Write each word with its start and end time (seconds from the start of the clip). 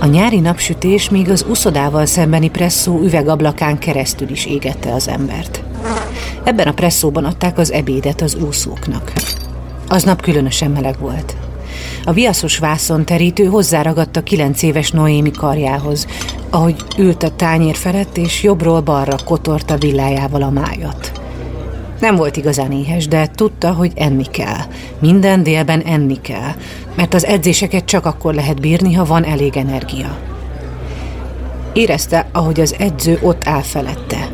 A 0.00 0.06
nyári 0.06 0.40
napsütés 0.40 1.10
még 1.10 1.30
az 1.30 1.44
uszodával 1.48 2.06
szembeni 2.06 2.50
presszó 2.50 3.00
üvegablakán 3.00 3.78
keresztül 3.78 4.30
is 4.30 4.46
égette 4.46 4.92
az 4.92 5.08
embert. 5.08 5.62
Ebben 6.44 6.66
a 6.66 6.72
presszóban 6.72 7.24
adták 7.24 7.58
az 7.58 7.72
ebédet 7.72 8.20
az 8.20 8.34
úszóknak. 8.34 9.12
Aznap 9.88 10.22
különösen 10.22 10.70
meleg 10.70 10.98
volt. 10.98 11.36
A 12.04 12.12
viaszos 12.12 12.58
vászon 12.58 13.04
terítő 13.04 13.44
hozzáragadt 13.44 14.22
kilenc 14.22 14.62
éves 14.62 14.90
Noémi 14.90 15.30
karjához, 15.30 16.06
ahogy 16.50 16.76
ült 16.98 17.22
a 17.22 17.36
tányér 17.36 17.76
felett, 17.76 18.16
és 18.16 18.42
jobbról 18.42 18.80
balra 18.80 19.16
kotorta 19.24 19.76
villájával 19.76 20.42
a 20.42 20.50
májat. 20.50 21.20
Nem 22.00 22.16
volt 22.16 22.36
igazán 22.36 22.72
éhes, 22.72 23.08
de 23.08 23.26
tudta, 23.26 23.72
hogy 23.72 23.92
enni 23.94 24.24
kell. 24.24 24.60
Minden 24.98 25.42
délben 25.42 25.80
enni 25.80 26.20
kell, 26.20 26.52
mert 26.96 27.14
az 27.14 27.24
edzéseket 27.24 27.84
csak 27.84 28.06
akkor 28.06 28.34
lehet 28.34 28.60
bírni, 28.60 28.92
ha 28.92 29.04
van 29.04 29.24
elég 29.24 29.56
energia. 29.56 30.18
Érezte, 31.72 32.28
ahogy 32.32 32.60
az 32.60 32.74
edző 32.78 33.18
ott 33.22 33.46
áll 33.46 33.62
felette, 33.62 34.28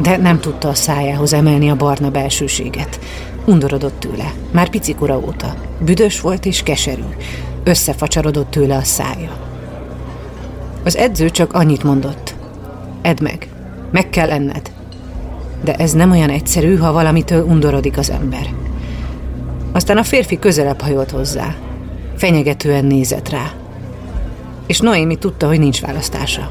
de 0.00 0.16
nem 0.16 0.40
tudta 0.40 0.68
a 0.68 0.74
szájához 0.74 1.32
emelni 1.32 1.70
a 1.70 1.76
barna 1.76 2.10
belsőséget. 2.10 3.00
Undorodott 3.44 4.00
tőle, 4.00 4.32
már 4.50 4.68
picikora 4.68 5.18
óta. 5.18 5.54
Büdös 5.78 6.20
volt 6.20 6.44
és 6.46 6.62
keserű. 6.62 7.04
Összefacsarodott 7.64 8.50
tőle 8.50 8.76
a 8.76 8.84
szája. 8.84 9.30
Az 10.84 10.96
edző 10.96 11.30
csak 11.30 11.52
annyit 11.52 11.82
mondott. 11.82 12.34
Edd 13.02 13.22
meg, 13.22 13.48
meg 13.90 14.10
kell 14.10 14.30
enned. 14.30 14.70
De 15.64 15.74
ez 15.74 15.92
nem 15.92 16.10
olyan 16.10 16.30
egyszerű, 16.30 16.76
ha 16.76 16.92
valamitől 16.92 17.44
undorodik 17.44 17.98
az 17.98 18.10
ember. 18.10 18.46
Aztán 19.72 19.96
a 19.96 20.02
férfi 20.02 20.38
közelebb 20.38 20.80
hajolt 20.80 21.10
hozzá. 21.10 21.54
Fenyegetően 22.16 22.84
nézett 22.84 23.28
rá. 23.28 23.50
És 24.66 24.78
Noémi 24.78 25.16
tudta, 25.16 25.46
hogy 25.46 25.58
nincs 25.58 25.80
választása. 25.80 26.50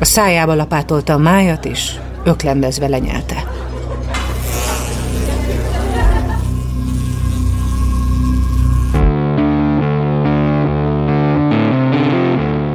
A 0.00 0.04
szájába 0.04 0.54
lapátolta 0.54 1.12
a 1.12 1.18
májat, 1.18 1.64
és 1.64 1.92
öklendezve 2.24 2.88
lenyelte. 2.88 3.44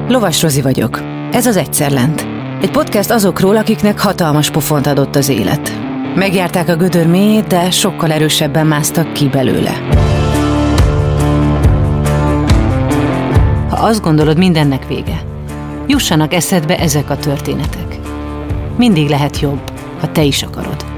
Lovas 0.08 0.42
Rozi 0.42 0.62
vagyok. 0.62 1.02
Ez 1.32 1.46
az 1.46 1.58
Egyszer 1.58 1.92
Lent. 1.92 2.33
Egy 2.64 2.72
podcast 2.72 3.10
azokról, 3.10 3.58
akiknek 3.58 4.00
hatalmas 4.00 4.52
pofont 4.52 4.88
adott 4.88 5.16
az 5.16 5.30
élet. 5.30 5.72
Megjárták 6.16 6.70
a 6.70 6.76
gödör 6.76 7.08
mélyét, 7.08 7.48
de 7.48 7.72
sokkal 7.72 8.12
erősebben 8.12 8.68
másztak 8.68 9.14
ki 9.14 9.28
belőle. 9.28 9.72
Ha 13.70 13.76
azt 13.76 14.02
gondolod, 14.02 14.38
mindennek 14.38 14.88
vége, 14.88 15.24
jussanak 15.88 16.34
eszedbe 16.34 16.80
ezek 16.80 17.10
a 17.10 17.18
történetek. 17.18 18.00
Mindig 18.78 19.10
lehet 19.10 19.40
jobb, 19.40 19.72
ha 20.00 20.12
te 20.12 20.24
is 20.24 20.44
akarod. 20.44 20.93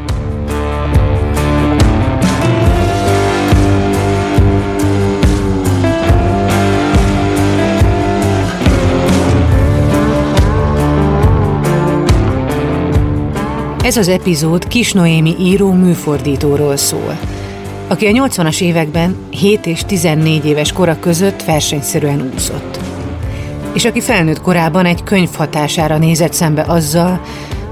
Ez 13.85 13.97
az 13.97 14.07
epizód 14.07 14.67
Kis 14.67 14.91
Noémi 14.91 15.35
író 15.39 15.71
műfordítóról 15.71 16.77
szól, 16.77 17.19
aki 17.87 18.05
a 18.05 18.11
80-as 18.11 18.61
években 18.61 19.15
7 19.29 19.65
és 19.65 19.83
14 19.83 20.45
éves 20.45 20.71
kora 20.71 20.99
között 20.99 21.43
versenyszerűen 21.43 22.31
úszott. 22.35 22.79
És 23.73 23.85
aki 23.85 24.01
felnőtt 24.01 24.41
korában 24.41 24.85
egy 24.85 25.03
könyv 25.03 25.33
hatására 25.33 25.97
nézett 25.97 26.33
szembe 26.33 26.61
azzal, 26.67 27.21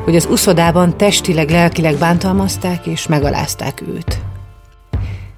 hogy 0.03 0.15
az 0.15 0.27
uszodában 0.31 0.97
testileg, 0.97 1.49
lelkileg 1.49 1.97
bántalmazták 1.97 2.85
és 2.85 3.07
megalázták 3.07 3.83
őt. 3.95 4.19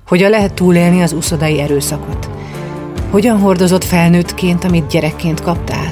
Hogyan 0.07 0.29
lehet 0.29 0.53
túlélni 0.53 1.01
az 1.01 1.13
uszodai 1.13 1.59
erőszakot? 1.59 2.29
Hogyan 3.11 3.39
hordozott 3.39 3.83
felnőttként, 3.83 4.63
amit 4.63 4.87
gyerekként 4.87 5.41
kaptál? 5.41 5.84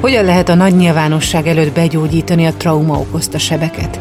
Hogyan 0.00 0.24
lehet 0.24 0.48
a 0.48 0.54
nagy 0.54 0.76
nyilvánosság 0.76 1.46
előtt 1.46 1.74
begyógyítani 1.74 2.46
a 2.46 2.52
trauma 2.52 2.98
okozta 2.98 3.38
sebeket? 3.38 4.00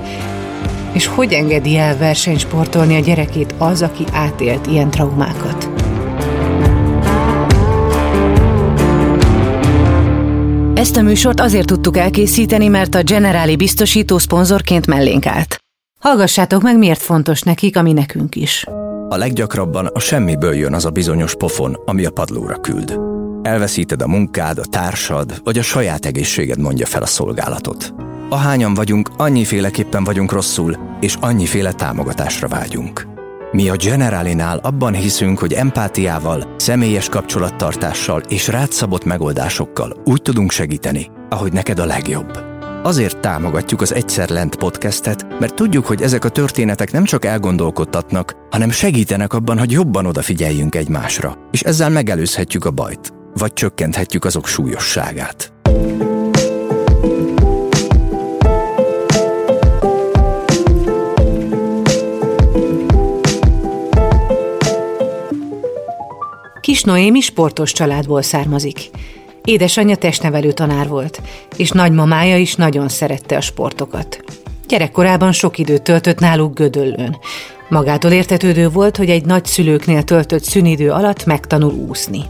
És 0.92 1.08
hogy 1.08 1.34
engedi 1.34 1.78
el 1.78 1.98
versenysportolni 1.98 2.96
a 2.96 3.00
gyerekét 3.00 3.56
az, 3.58 3.82
aki 3.82 4.04
átélt 4.12 4.68
ilyen 4.68 4.90
traumákat? 4.90 5.70
Ezt 10.74 10.98
a 10.98 11.02
műsort 11.02 11.40
azért 11.40 11.68
tudtuk 11.68 11.98
elkészíteni, 11.98 12.68
mert 12.68 12.96
a 12.96 13.04
Generáli 13.04 13.56
biztosító 13.56 14.18
szponzorként 14.18 14.88
mellénk 14.88 15.26
állt. 15.26 15.58
Hallgassátok 16.00 16.62
meg, 16.62 16.78
miért 16.78 17.02
fontos 17.02 17.42
nekik, 17.42 17.78
ami 17.78 17.94
nekünk 17.94 18.36
is. 18.36 18.66
A 19.10 19.18
leggyakrabban 19.18 19.86
a 19.86 20.00
semmiből 20.00 20.54
jön 20.54 20.74
az 20.74 20.86
a 20.86 20.90
bizonyos 20.90 21.36
pofon, 21.36 21.78
ami 21.86 22.06
a 22.06 22.12
padlóra 22.12 22.56
küld. 22.56 23.15
Elveszíted 23.46 24.02
a 24.02 24.08
munkád, 24.08 24.58
a 24.58 24.66
társad, 24.66 25.42
vagy 25.44 25.58
a 25.58 25.62
saját 25.62 26.06
egészséged 26.06 26.60
mondja 26.60 26.86
fel 26.86 27.02
a 27.02 27.06
szolgálatot. 27.06 27.94
Ahányan 28.30 28.74
vagyunk, 28.74 29.10
annyiféleképpen 29.18 30.04
vagyunk 30.04 30.32
rosszul, 30.32 30.78
és 31.00 31.16
annyiféle 31.20 31.72
támogatásra 31.72 32.48
vágyunk. 32.48 33.08
Mi 33.52 33.70
a 33.70 33.76
Generalinál 33.76 34.58
abban 34.58 34.94
hiszünk, 34.94 35.40
hogy 35.40 35.54
empátiával, 35.54 36.54
személyes 36.58 37.10
kapcsolattartással 37.10 38.22
és 38.28 38.48
rátszabott 38.48 39.04
megoldásokkal 39.04 40.02
úgy 40.06 40.22
tudunk 40.22 40.52
segíteni, 40.52 41.08
ahogy 41.30 41.54
neked 41.54 41.80
a 41.80 41.86
legjobb. 41.86 42.44
Azért 42.84 43.20
támogatjuk 43.20 43.82
az 43.82 43.94
Egyszer 43.94 44.30
Lent 44.30 44.56
podcastet, 44.56 45.40
mert 45.40 45.56
tudjuk, 45.56 45.86
hogy 45.86 46.02
ezek 46.02 46.26
a 46.26 46.30
történetek 46.30 46.92
nem 46.92 47.04
csak 47.04 47.26
elgondolkodtatnak, 47.26 48.36
hanem 48.50 48.70
segítenek 48.70 49.34
abban, 49.34 49.60
hogy 49.60 49.72
jobban 49.72 50.06
odafigyeljünk 50.06 50.76
egymásra, 50.76 51.38
és 51.52 51.62
ezzel 51.62 51.90
megelőzhetjük 51.90 52.66
a 52.66 52.72
bajt 52.72 53.15
vagy 53.38 53.54
csökkenthetjük 53.54 54.26
azok 54.26 54.48
súlyosságát. 54.48 55.54
Kis 66.62 66.84
Noémi 66.84 67.20
sportos 67.20 67.72
családból 67.72 68.22
származik. 68.22 68.90
Édesanyja 69.44 69.96
testnevelő 69.96 70.52
tanár 70.52 70.88
volt, 70.88 71.22
és 71.58 71.70
nagymamája 71.70 72.38
is 72.38 72.56
nagyon 72.56 72.88
szerette 72.88 73.38
a 73.38 73.42
sportokat. 73.42 74.24
Gyerekkorában 74.68 75.32
sok 75.32 75.58
időt 75.58 75.82
töltött 75.82 76.20
náluk 76.20 76.54
Gödöllőn. 76.54 77.18
Magától 77.70 78.12
értetődő 78.12 78.70
volt, 78.70 78.98
hogy 78.98 79.10
egy 79.10 79.26
nagyszülőknél 79.26 80.04
töltött 80.04 80.44
szünidő 80.44 80.92
alatt 80.92 81.26
megtanul 81.26 81.74
úszni. 81.74 82.22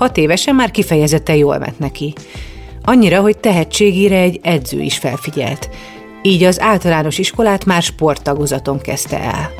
Hat 0.00 0.16
évesen 0.16 0.54
már 0.54 0.70
kifejezetten 0.70 1.36
jól 1.36 1.58
ment 1.58 1.78
neki. 1.78 2.14
Annyira, 2.82 3.20
hogy 3.20 3.38
tehetségére 3.38 4.16
egy 4.16 4.40
edző 4.42 4.80
is 4.80 4.98
felfigyelt. 4.98 5.70
Így 6.22 6.42
az 6.44 6.60
általános 6.60 7.18
iskolát 7.18 7.64
már 7.64 7.82
sporttagozaton 7.82 8.80
kezdte 8.80 9.20
el. 9.20 9.50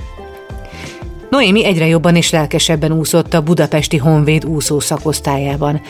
Noémi 1.30 1.64
egyre 1.64 1.86
jobban 1.86 2.16
és 2.16 2.30
lelkesebben 2.30 2.92
úszott 2.92 3.34
a 3.34 3.42
budapesti 3.42 3.96
Honvéd 3.96 4.44
úszó 4.44 4.80
szakosztályában. 4.80 5.80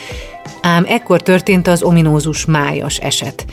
Ám 0.63 0.85
ekkor 0.89 1.23
történt 1.23 1.69
az 1.69 1.83
ominózus 1.83 2.45
májas 2.45 2.99
eset, 2.99 3.45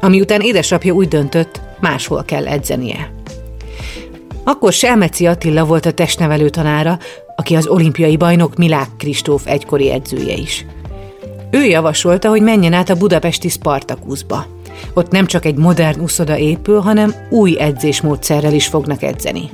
ami 0.00 0.20
után 0.20 0.40
édesapja 0.40 0.92
úgy 0.92 1.08
döntött, 1.08 1.60
máshol 1.80 2.24
kell 2.24 2.46
edzenie. 2.46 3.12
Akkor 4.44 4.72
Selmeci 4.72 5.26
Attila 5.26 5.64
volt 5.64 5.86
a 5.86 5.92
testnevelő 5.92 6.48
tanára, 6.48 6.98
aki 7.36 7.54
az 7.54 7.66
olimpiai 7.66 8.16
bajnok 8.16 8.56
Milák 8.56 8.88
Kristóf 8.98 9.46
egykori 9.46 9.90
edzője 9.90 10.34
is. 10.34 10.66
Ő 11.50 11.64
javasolta, 11.64 12.28
hogy 12.28 12.42
menjen 12.42 12.72
át 12.72 12.90
a 12.90 12.96
budapesti 12.96 13.48
Spartakuszba. 13.48 14.46
Ott 14.94 15.10
nem 15.10 15.26
csak 15.26 15.44
egy 15.44 15.56
modern 15.56 16.00
uszoda 16.00 16.38
épül, 16.38 16.80
hanem 16.80 17.14
új 17.30 17.60
edzésmódszerrel 17.60 18.54
is 18.54 18.66
fognak 18.66 19.02
edzeni. 19.02 19.50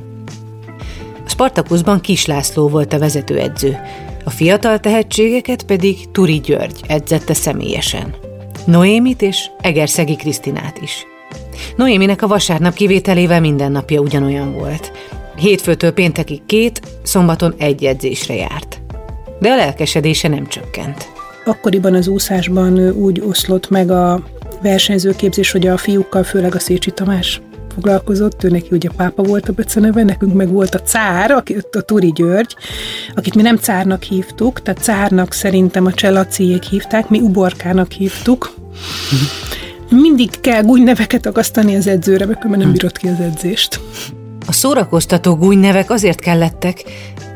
A 1.24 1.28
Spartakuszban 1.28 2.00
Kis 2.00 2.26
László 2.26 2.68
volt 2.68 2.92
a 2.92 2.98
vezetőedző, 2.98 3.76
a 4.24 4.30
fiatal 4.30 4.80
tehetségeket 4.80 5.62
pedig 5.62 6.10
Turi 6.10 6.40
György 6.40 6.80
edzette 6.86 7.34
személyesen. 7.34 8.14
Noémit 8.64 9.22
és 9.22 9.46
Egerszegi 9.60 10.16
Krisztinát 10.16 10.78
is. 10.82 11.06
Noéminek 11.76 12.22
a 12.22 12.26
vasárnap 12.26 12.74
kivételével 12.74 13.40
minden 13.40 13.72
napja 13.72 14.00
ugyanolyan 14.00 14.52
volt. 14.52 14.92
Hétfőtől 15.38 15.90
péntekig 15.90 16.46
két, 16.46 16.80
szombaton 17.02 17.54
egy 17.58 17.84
edzésre 17.84 18.34
járt. 18.34 18.80
De 19.40 19.50
a 19.50 19.56
lelkesedése 19.56 20.28
nem 20.28 20.46
csökkent. 20.46 21.08
Akkoriban 21.44 21.94
az 21.94 22.08
úszásban 22.08 22.90
úgy 22.90 23.20
oszlott 23.20 23.68
meg 23.70 23.90
a 23.90 24.22
versenyzőképzés, 24.62 25.50
hogy 25.50 25.66
a 25.66 25.76
fiúkkal, 25.76 26.22
főleg 26.22 26.54
a 26.54 26.58
Szécsi 26.58 26.90
Tamás 26.90 27.40
foglalkozott, 27.74 28.44
ő 28.44 28.48
neki 28.48 28.68
ugye 28.70 28.88
pápa 28.96 29.22
volt 29.22 29.48
a 29.48 29.52
beceneve, 29.52 30.02
nekünk 30.02 30.34
meg 30.34 30.48
volt 30.48 30.74
a 30.74 30.82
cár, 30.82 31.30
aki, 31.30 31.56
a 31.70 31.80
Turi 31.80 32.12
György, 32.12 32.56
akit 33.14 33.34
mi 33.34 33.42
nem 33.42 33.56
cárnak 33.56 34.02
hívtuk, 34.02 34.62
tehát 34.62 34.82
cárnak 34.82 35.32
szerintem 35.32 35.86
a 35.86 35.92
cselaciék 35.92 36.62
hívták, 36.62 37.08
mi 37.08 37.20
uborkának 37.20 37.92
hívtuk. 37.92 38.54
Mindig 39.90 40.40
kell 40.40 40.62
neveket 40.62 41.26
akasztani 41.26 41.76
az 41.76 41.86
edzőre, 41.86 42.26
mert 42.26 42.46
nem 42.46 42.72
bírott 42.72 42.96
ki 42.96 43.08
az 43.08 43.20
edzést. 43.20 43.80
A 44.48 44.52
szórakoztató 44.52 45.36
gúnynevek 45.36 45.90
azért 45.90 46.20
kellettek, 46.20 46.84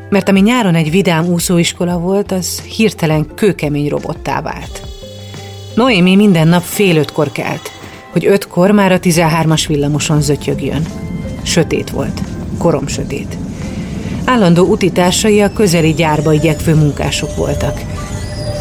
mert 0.09 0.29
ami 0.29 0.39
nyáron 0.39 0.75
egy 0.75 0.91
vidám 0.91 1.25
úszóiskola 1.25 1.97
volt, 1.97 2.31
az 2.31 2.59
hirtelen 2.59 3.27
kőkemény 3.35 3.89
robottá 3.89 4.41
vált. 4.41 4.81
Noémi 5.75 6.15
minden 6.15 6.47
nap 6.47 6.61
fél 6.61 6.97
ötkor 6.97 7.31
kelt, 7.31 7.71
hogy 8.11 8.25
ötkor 8.25 8.71
már 8.71 8.91
a 8.91 8.99
13-as 8.99 9.63
villamoson 9.67 10.21
zötyögjön. 10.21 10.85
Sötét 11.43 11.89
volt, 11.89 12.21
korom 12.57 12.87
sötét. 12.87 13.37
Állandó 14.25 14.65
utitársai 14.65 15.41
a 15.41 15.53
közeli 15.53 15.93
gyárba 15.93 16.33
igyekvő 16.33 16.75
munkások 16.75 17.35
voltak, 17.35 17.81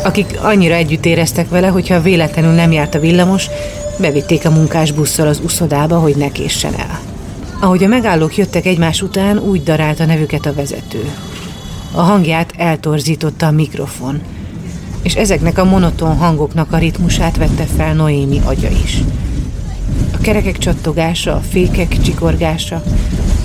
akik 0.05 0.39
annyira 0.43 0.75
együtt 0.75 1.07
éreztek 1.07 1.49
vele, 1.49 1.67
hogyha 1.67 2.01
véletlenül 2.01 2.53
nem 2.53 2.73
járt 2.73 2.95
a 2.95 3.01
villamos, 3.01 3.47
bevitték 3.99 4.47
a 4.47 4.51
munkás 4.51 4.93
busszal 4.93 5.27
az 5.29 5.41
uszodába, 5.45 5.99
hogy 5.99 6.17
ne 6.17 6.33
késsen 6.33 6.75
el. 6.75 7.12
Ahogy 7.63 7.85
a 7.85 7.89
megállók 7.89 8.37
jöttek 8.37 8.67
egymás 8.67 9.03
után, 9.03 9.39
úgy 9.39 9.63
darált 9.63 10.01
a 10.01 10.05
nevüket 10.05 10.47
a 10.47 10.55
vezető. 10.55 11.11
A 11.93 12.01
hangját 12.01 12.53
eltorzította 12.57 13.47
a 13.47 13.51
mikrofon, 13.51 14.21
és 15.03 15.15
ezeknek 15.15 15.59
a 15.59 15.65
monoton 15.65 16.17
hangoknak 16.17 16.73
a 16.73 16.79
ritmusát 16.79 17.37
vette 17.37 17.65
fel 17.77 17.95
Noémi 17.95 18.41
agya 18.45 18.69
is. 18.85 19.03
A 20.13 20.19
kerekek 20.21 20.59
csattogása, 20.59 21.35
a 21.35 21.43
fékek 21.51 22.01
csikorgása, 22.03 22.83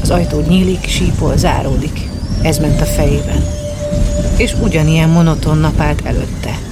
az 0.01 0.09
ajtó 0.09 0.39
nyílik, 0.47 0.87
sípol, 0.87 1.37
záródik. 1.37 2.09
Ez 2.41 2.57
ment 2.57 2.81
a 2.81 2.85
fejében. 2.85 3.43
És 4.37 4.55
ugyanilyen 4.61 5.09
monoton 5.09 5.57
nap 5.57 5.79
állt 5.79 6.01
előtte. 6.05 6.66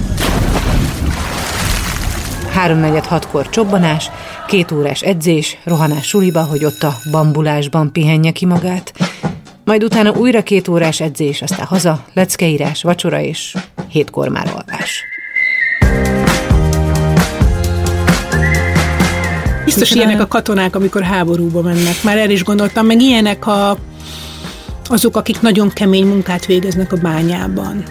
Háromnegyed 2.56 3.04
hatkor 3.04 3.48
csobbanás, 3.48 4.10
két 4.46 4.72
órás 4.72 5.00
edzés, 5.02 5.58
rohanás 5.64 6.06
suliba, 6.06 6.42
hogy 6.42 6.64
ott 6.64 6.82
a 6.82 6.94
bambulásban 7.10 7.92
pihenje 7.92 8.30
ki 8.30 8.46
magát, 8.46 8.92
majd 9.64 9.84
utána 9.84 10.12
újra 10.12 10.42
két 10.42 10.68
órás 10.68 11.00
edzés, 11.00 11.42
aztán 11.42 11.66
haza, 11.66 12.04
leckeírás, 12.14 12.82
vacsora 12.82 13.20
és 13.20 13.56
hétkor 13.88 14.28
már 14.28 14.46
alvás. 14.46 15.04
Biztos 19.64 19.90
ilyenek 19.90 20.20
a 20.20 20.26
katonák, 20.26 20.76
amikor 20.76 21.02
háborúba 21.02 21.62
mennek. 21.62 22.02
Már 22.02 22.18
el 22.18 22.30
is 22.30 22.44
gondoltam, 22.44 22.86
meg 22.86 23.00
ilyenek 23.00 23.46
a, 23.46 23.78
azok, 24.88 25.16
akik 25.16 25.40
nagyon 25.40 25.70
kemény 25.70 26.06
munkát 26.06 26.46
végeznek 26.46 26.92
a 26.92 26.96
bányában. 26.96 27.84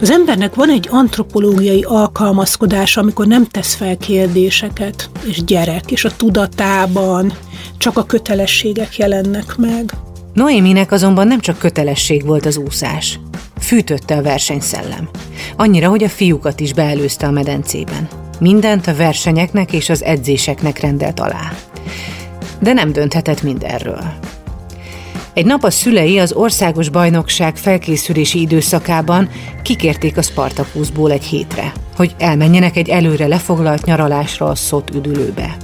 Az 0.00 0.10
embernek 0.10 0.54
van 0.54 0.70
egy 0.70 0.88
antropológiai 0.90 1.82
alkalmazkodása, 1.82 3.00
amikor 3.00 3.26
nem 3.26 3.46
tesz 3.46 3.74
fel 3.74 3.96
kérdéseket, 3.96 5.10
és 5.24 5.44
gyerek, 5.44 5.90
és 5.90 6.04
a 6.04 6.16
tudatában 6.16 7.32
csak 7.78 7.98
a 7.98 8.04
kötelességek 8.04 8.96
jelennek 8.96 9.56
meg. 9.56 9.92
Noéminek 10.32 10.92
azonban 10.92 11.26
nem 11.26 11.40
csak 11.40 11.58
kötelesség 11.58 12.26
volt 12.26 12.46
az 12.46 12.56
úszás. 12.56 13.20
Fűtötte 13.60 14.16
a 14.16 14.22
versenyszellem. 14.22 15.08
Annyira, 15.56 15.88
hogy 15.88 16.04
a 16.04 16.08
fiúkat 16.08 16.60
is 16.60 16.72
beelőzte 16.72 17.26
a 17.26 17.30
medencében. 17.30 18.08
Mindent 18.40 18.86
a 18.86 18.94
versenyeknek 18.94 19.72
és 19.72 19.88
az 19.88 20.04
edzéseknek 20.04 20.80
rendelt 20.80 21.20
alá. 21.20 21.52
De 22.60 22.72
nem 22.72 22.92
dönthetett 22.92 23.42
mindenről. 23.42 24.02
Egy 25.36 25.46
nap 25.46 25.64
a 25.64 25.70
szülei 25.70 26.18
az 26.18 26.32
országos 26.32 26.88
bajnokság 26.88 27.56
felkészülési 27.56 28.40
időszakában 28.40 29.28
kikérték 29.62 30.16
a 30.16 30.22
Spartakuszból 30.22 31.10
egy 31.10 31.24
hétre, 31.24 31.72
hogy 31.96 32.14
elmenjenek 32.18 32.76
egy 32.76 32.88
előre 32.88 33.26
lefoglalt 33.26 33.84
nyaralásra 33.84 34.46
a 34.46 34.54
Szot 34.54 34.90
üdülőbe. 34.94 35.56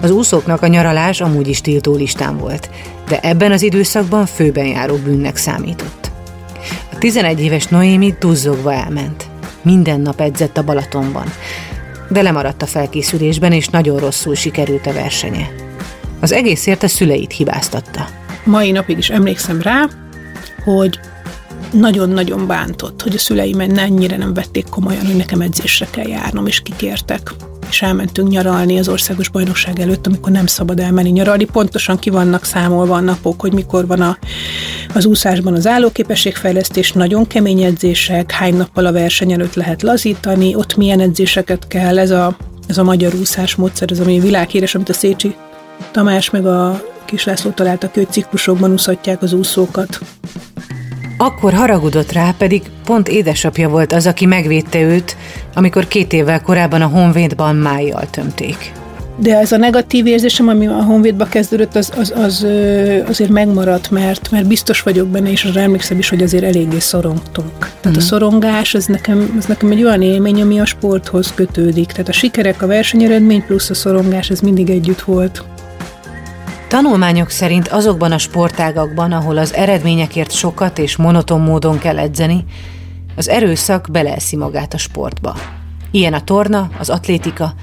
Az 0.00 0.10
úszóknak 0.10 0.62
a 0.62 0.66
nyaralás 0.66 1.20
amúgy 1.20 1.48
is 1.48 1.60
tiltó 1.60 1.94
listán 1.94 2.38
volt, 2.38 2.70
de 3.08 3.20
ebben 3.20 3.52
az 3.52 3.62
időszakban 3.62 4.26
főben 4.26 4.66
járó 4.66 4.96
bűnnek 4.96 5.36
számított. 5.36 6.10
A 6.92 6.98
11 6.98 7.40
éves 7.40 7.66
Noémi 7.66 8.14
duzzogva 8.18 8.72
elment. 8.72 9.28
Minden 9.62 10.00
nap 10.00 10.20
edzett 10.20 10.56
a 10.56 10.64
Balatonban, 10.64 11.26
de 12.08 12.22
lemaradt 12.22 12.62
a 12.62 12.66
felkészülésben, 12.66 13.52
és 13.52 13.68
nagyon 13.68 13.98
rosszul 13.98 14.34
sikerült 14.34 14.86
a 14.86 14.92
versenye. 14.92 15.48
Az 16.20 16.32
egészért 16.32 16.82
a 16.82 16.88
szüleit 16.88 17.32
hibáztatta. 17.32 18.22
Mai 18.44 18.70
napig 18.70 18.98
is 18.98 19.10
emlékszem 19.10 19.60
rá, 19.62 19.88
hogy 20.64 20.98
nagyon-nagyon 21.72 22.46
bántott, 22.46 23.02
hogy 23.02 23.14
a 23.14 23.18
szüleim 23.18 23.60
ennyire 23.60 24.16
nem 24.16 24.34
vették 24.34 24.68
komolyan, 24.68 25.06
hogy 25.06 25.16
nekem 25.16 25.40
edzésre 25.40 25.86
kell 25.90 26.08
járnom, 26.08 26.46
és 26.46 26.60
kikértek 26.60 27.34
és 27.68 27.82
elmentünk 27.82 28.28
nyaralni 28.28 28.78
az 28.78 28.88
országos 28.88 29.28
bajnokság 29.28 29.80
előtt, 29.80 30.06
amikor 30.06 30.32
nem 30.32 30.46
szabad 30.46 30.80
elmenni 30.80 31.10
nyaralni. 31.10 31.44
Pontosan 31.44 31.98
ki 31.98 32.10
vannak 32.10 32.44
számolva 32.44 32.94
a 32.94 33.00
napok, 33.00 33.40
hogy 33.40 33.52
mikor 33.52 33.86
van 33.86 34.00
a, 34.00 34.18
az 34.94 35.04
úszásban 35.04 35.54
az 35.54 35.66
állóképességfejlesztés, 35.66 36.92
nagyon 36.92 37.26
kemény 37.26 37.62
edzések, 37.62 38.30
hány 38.30 38.56
nappal 38.56 38.86
a 38.86 38.92
verseny 38.92 39.32
előtt 39.32 39.54
lehet 39.54 39.82
lazítani, 39.82 40.54
ott 40.54 40.76
milyen 40.76 41.00
edzéseket 41.00 41.66
kell, 41.66 41.98
ez 41.98 42.10
a, 42.10 42.36
ez 42.66 42.78
a 42.78 42.82
magyar 42.82 43.14
úszás 43.14 43.54
módszer, 43.54 43.90
ez 43.90 44.00
ami 44.00 44.20
világhíres, 44.20 44.74
amit 44.74 44.88
a 44.88 44.92
Szécsi 44.92 45.34
Tamás 45.92 46.30
meg 46.30 46.46
a 46.46 46.82
Kis 47.04 47.24
László 47.24 47.50
találtak, 47.50 47.94
hogy 47.94 48.10
ciklusokban 48.10 48.72
úszhatják 48.72 49.22
az 49.22 49.32
úszókat. 49.32 49.98
Akkor 51.18 51.52
haragudott 51.52 52.12
rá, 52.12 52.34
pedig 52.38 52.62
pont 52.84 53.08
édesapja 53.08 53.68
volt 53.68 53.92
az, 53.92 54.06
aki 54.06 54.26
megvédte 54.26 54.80
őt, 54.80 55.16
amikor 55.54 55.88
két 55.88 56.12
évvel 56.12 56.42
korábban 56.42 56.82
a 56.82 56.86
Honvédban 56.86 57.56
májjal 57.56 58.10
tömték. 58.10 58.72
De 59.16 59.38
ez 59.38 59.52
a 59.52 59.56
negatív 59.56 60.06
érzésem, 60.06 60.48
ami 60.48 60.66
a 60.66 60.82
Honvédba 60.82 61.24
kezdődött, 61.24 61.74
az, 61.74 61.92
az, 61.96 62.12
az 62.16 62.46
azért 63.08 63.30
megmaradt, 63.30 63.90
mert, 63.90 64.30
mert 64.30 64.46
biztos 64.46 64.82
vagyok 64.82 65.08
benne, 65.08 65.30
és 65.30 65.44
arra 65.44 65.60
emlékszem 65.60 65.98
is, 65.98 66.08
hogy 66.08 66.22
azért 66.22 66.44
eléggé 66.44 66.78
szorongtunk. 66.78 67.58
Tehát 67.58 67.74
uh-huh. 67.76 67.92
a 67.92 67.98
mhm. 67.98 67.98
szorongás, 67.98 68.74
az 68.74 68.86
nekem, 68.86 69.34
az 69.38 69.44
nekem 69.44 69.70
egy 69.70 69.84
olyan 69.84 70.02
élmény, 70.02 70.42
ami 70.42 70.60
a 70.60 70.64
sporthoz 70.64 71.32
kötődik. 71.34 71.86
Tehát 71.86 72.08
a 72.08 72.12
sikerek, 72.12 72.62
a 72.62 72.66
versenyeredmény 72.66 73.44
plusz 73.46 73.70
a 73.70 73.74
szorongás, 73.74 74.30
ez 74.30 74.40
mindig 74.40 74.70
együtt 74.70 75.00
volt. 75.00 75.44
Tanulmányok 76.74 77.30
szerint 77.30 77.68
azokban 77.68 78.12
a 78.12 78.18
sportágakban, 78.18 79.12
ahol 79.12 79.38
az 79.38 79.54
eredményekért 79.54 80.30
sokat 80.32 80.78
és 80.78 80.96
monoton 80.96 81.40
módon 81.40 81.78
kell 81.78 81.98
edzeni, 81.98 82.44
az 83.16 83.28
erőszak 83.28 83.88
beleeszi 83.90 84.36
magát 84.36 84.74
a 84.74 84.78
sportba. 84.78 85.36
Ilyen 85.90 86.12
a 86.12 86.24
torna, 86.24 86.68
az 86.78 86.90
atlétika 86.90 87.54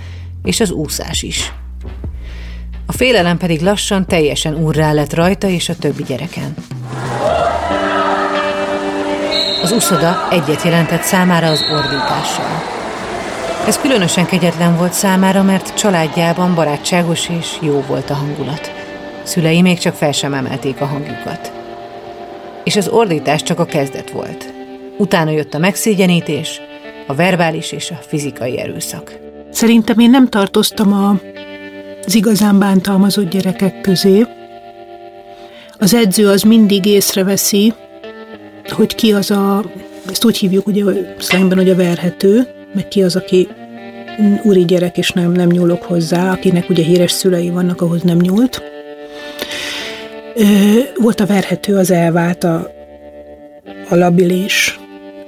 és 0.43 0.59
az 0.59 0.71
úszás 0.71 1.21
is. 1.21 1.53
A 2.85 2.91
félelem 2.91 3.38
pedig 3.38 3.62
lassan 3.62 4.05
teljesen 4.05 4.55
úrrá 4.55 4.91
lett 4.91 5.13
rajta 5.13 5.47
és 5.47 5.69
a 5.69 5.75
többi 5.75 6.03
gyereken. 6.03 6.55
Az 9.63 9.71
úszoda 9.71 10.27
egyet 10.29 10.63
jelentett 10.63 11.03
számára 11.03 11.47
az 11.47 11.62
ordítással. 11.71 12.63
Ez 13.67 13.77
különösen 13.77 14.25
kegyetlen 14.25 14.77
volt 14.77 14.93
számára, 14.93 15.43
mert 15.43 15.74
családjában 15.77 16.55
barátságos 16.55 17.29
és 17.29 17.57
jó 17.62 17.83
volt 17.88 18.09
a 18.09 18.13
hangulat. 18.13 18.80
Szülei 19.31 19.61
még 19.61 19.77
csak 19.77 19.93
fel 19.93 20.11
sem 20.11 20.33
emelték 20.33 20.81
a 20.81 20.85
hangjukat. 20.85 21.51
És 22.63 22.75
az 22.75 22.88
ordítás 22.88 23.43
csak 23.43 23.59
a 23.59 23.65
kezdet 23.65 24.09
volt. 24.09 24.53
Utána 24.97 25.31
jött 25.31 25.53
a 25.53 25.57
megszégyenítés, 25.57 26.61
a 27.07 27.13
verbális 27.13 27.71
és 27.71 27.91
a 27.91 28.00
fizikai 28.07 28.59
erőszak. 28.59 29.19
Szerintem 29.51 30.00
én 30.00 30.09
nem 30.09 30.29
tartoztam 30.29 30.93
a, 30.93 31.19
az 32.05 32.15
igazán 32.15 32.59
bántalmazott 32.59 33.29
gyerekek 33.29 33.81
közé. 33.81 34.25
Az 35.77 35.93
edző 35.93 36.27
az 36.27 36.41
mindig 36.41 36.85
észreveszi, 36.85 37.73
hogy 38.69 38.95
ki 38.95 39.13
az 39.13 39.31
a, 39.31 39.63
ezt 40.09 40.25
úgy 40.25 40.38
hívjuk 40.38 40.67
ugye 40.67 40.83
szlengben, 41.17 41.57
hogy 41.57 41.69
a 41.69 41.75
verhető, 41.75 42.47
meg 42.73 42.88
ki 42.88 43.03
az, 43.03 43.15
aki 43.15 43.47
úri 44.43 44.65
gyerek, 44.65 44.97
és 44.97 45.11
nem, 45.11 45.31
nem 45.31 45.50
nyúlok 45.50 45.83
hozzá, 45.83 46.31
akinek 46.31 46.69
ugye 46.69 46.83
híres 46.83 47.11
szülei 47.11 47.50
vannak, 47.50 47.81
ahhoz 47.81 48.01
nem 48.01 48.17
nyúlt. 48.17 48.70
Volt 50.97 51.19
a 51.19 51.25
verhető, 51.25 51.77
az 51.77 51.91
elvált, 51.91 52.43
a, 52.43 52.71
a 53.89 53.95
labilis, 53.95 54.79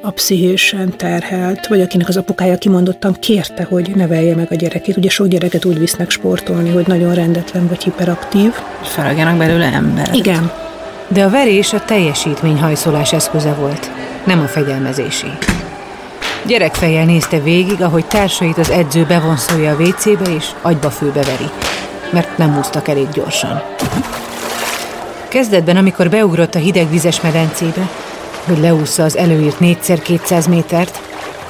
a 0.02 0.12
pszichésen 0.12 0.98
terhelt, 0.98 1.68
vagy 1.68 1.82
akinek 1.82 2.08
az 2.08 2.18
apukája 2.18 2.58
kimondottan 2.58 3.14
kérte, 3.20 3.64
hogy 3.64 3.92
nevelje 3.96 4.36
meg 4.36 4.48
a 4.50 4.56
gyerekét. 4.56 4.98
Ugye 4.98 5.10
sok 5.10 5.28
gyereket 5.28 5.66
úgy 5.66 5.80
visznek 5.80 6.10
sportolni, 6.10 6.70
hogy 6.70 6.88
nagyon 6.88 7.14
rendetlen 7.14 7.68
vagy 7.68 7.84
hiperaktív. 7.84 8.52
Felagjanak 8.82 9.38
belőle 9.38 9.66
ember. 9.66 10.10
Igen. 10.14 10.52
De 11.08 11.24
a 11.24 11.30
verés 11.30 11.74
a 11.74 11.86
teljesítményhajszolás 11.86 13.14
eszköze 13.14 13.54
volt, 13.54 13.92
nem 14.26 14.40
a 14.40 14.48
fegyelmezési. 14.48 15.28
Gyerekfejjel 16.46 17.06
nézte 17.06 17.40
végig, 17.40 17.82
ahogy 17.82 18.06
társait 18.06 18.58
az 18.58 18.70
edző 18.70 19.06
bevonszolja 19.06 19.72
a 19.72 19.82
WC-be 19.82 20.36
és 20.36 20.46
agyba 20.62 20.90
főbe 20.90 21.24
veri. 21.24 21.50
mert 22.12 22.38
nem 22.38 22.58
úsztak 22.58 22.88
elég 22.88 23.10
gyorsan. 23.10 23.62
Kezdetben, 25.34 25.78
amikor 25.78 26.10
beugrott 26.10 26.56
a 26.56 26.60
hideg 26.60 26.90
vizes 26.90 27.22
medencébe, 27.22 27.90
hogy 28.46 28.60
leúszza 28.60 29.04
az 29.04 29.18
előírt 29.18 29.58
4x200 29.60 30.50
métert, 30.50 31.02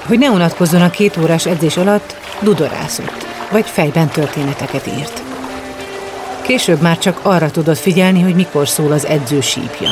hogy 0.07 0.19
ne 0.19 0.29
unatkozzon 0.29 0.81
a 0.81 0.89
két 0.89 1.17
órás 1.17 1.45
edzés 1.45 1.77
alatt, 1.77 2.15
dudorászott, 2.41 3.25
vagy 3.51 3.65
fejben 3.65 4.07
történeteket 4.07 4.87
írt. 4.87 5.23
Később 6.41 6.81
már 6.81 6.97
csak 6.97 7.19
arra 7.21 7.51
tudott 7.51 7.77
figyelni, 7.77 8.21
hogy 8.21 8.35
mikor 8.35 8.67
szól 8.67 8.91
az 8.91 9.05
edző 9.05 9.41
sípja. 9.41 9.89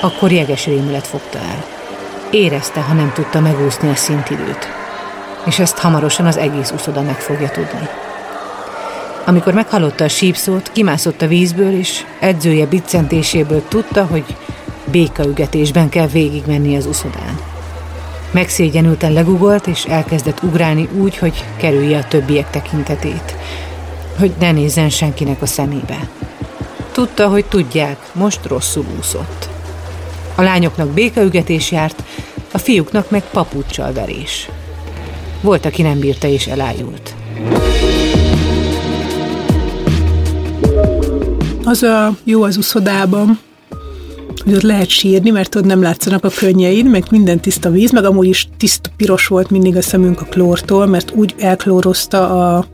Akkor 0.00 0.32
jeges 0.32 0.66
rémület 0.66 1.06
fogta 1.06 1.38
el. 1.38 1.64
Érezte, 2.30 2.80
ha 2.80 2.94
nem 2.94 3.12
tudta 3.14 3.40
megúszni 3.40 3.88
a 3.88 3.94
szintidőt. 3.94 4.68
És 5.46 5.58
ezt 5.58 5.78
hamarosan 5.78 6.26
az 6.26 6.36
egész 6.36 6.70
uszoda 6.70 7.02
meg 7.02 7.20
fogja 7.20 7.48
tudni. 7.48 7.88
Amikor 9.28 9.54
meghallotta 9.54 10.04
a 10.04 10.08
sípszót, 10.08 10.72
kimászott 10.72 11.22
a 11.22 11.26
vízből, 11.26 11.78
és 11.78 12.04
edzője 12.20 12.66
biccentéséből 12.66 13.62
tudta, 13.68 14.04
hogy 14.04 14.24
békaügetésben 14.90 15.88
kell 15.88 16.06
végigmenni 16.06 16.76
az 16.76 16.86
uszodán. 16.86 17.38
Megszégyenülten 18.30 19.12
legugolt, 19.12 19.66
és 19.66 19.84
elkezdett 19.84 20.42
ugrálni 20.42 20.88
úgy, 20.98 21.16
hogy 21.16 21.44
kerülje 21.56 21.98
a 21.98 22.08
többiek 22.08 22.50
tekintetét. 22.50 23.36
Hogy 24.18 24.32
ne 24.38 24.52
nézzen 24.52 24.88
senkinek 24.88 25.42
a 25.42 25.46
szemébe. 25.46 26.08
Tudta, 26.92 27.28
hogy 27.28 27.44
tudják, 27.44 27.96
most 28.12 28.46
rosszul 28.46 28.84
úszott. 28.98 29.48
A 30.34 30.42
lányoknak 30.42 30.88
békaügetés 30.88 31.70
járt, 31.70 32.02
a 32.52 32.58
fiúknak 32.58 33.10
meg 33.10 33.22
papucsal 33.22 33.92
verés. 33.92 34.48
Volt, 35.40 35.66
aki 35.66 35.82
nem 35.82 35.98
bírta 35.98 36.26
és 36.26 36.46
elájult. 36.46 37.14
Az 41.68 41.82
a 41.82 42.16
jó 42.24 42.42
az 42.42 42.56
uszodában, 42.56 43.38
hogy 44.44 44.54
ott 44.54 44.62
lehet 44.62 44.88
sírni, 44.88 45.30
mert 45.30 45.54
ott 45.54 45.64
nem 45.64 45.82
látszanak 45.82 46.24
a 46.24 46.28
könnyeid, 46.28 46.90
meg 46.90 47.04
minden 47.10 47.40
tiszta 47.40 47.70
víz, 47.70 47.90
meg 47.90 48.04
amúgy 48.04 48.26
is 48.26 48.48
tiszta 48.56 48.90
piros 48.96 49.26
volt 49.26 49.50
mindig 49.50 49.76
a 49.76 49.82
szemünk 49.82 50.20
a 50.20 50.24
klórtól, 50.24 50.86
mert 50.86 51.10
úgy 51.10 51.34
elklórozta 51.38 52.54
a, 52.54 52.66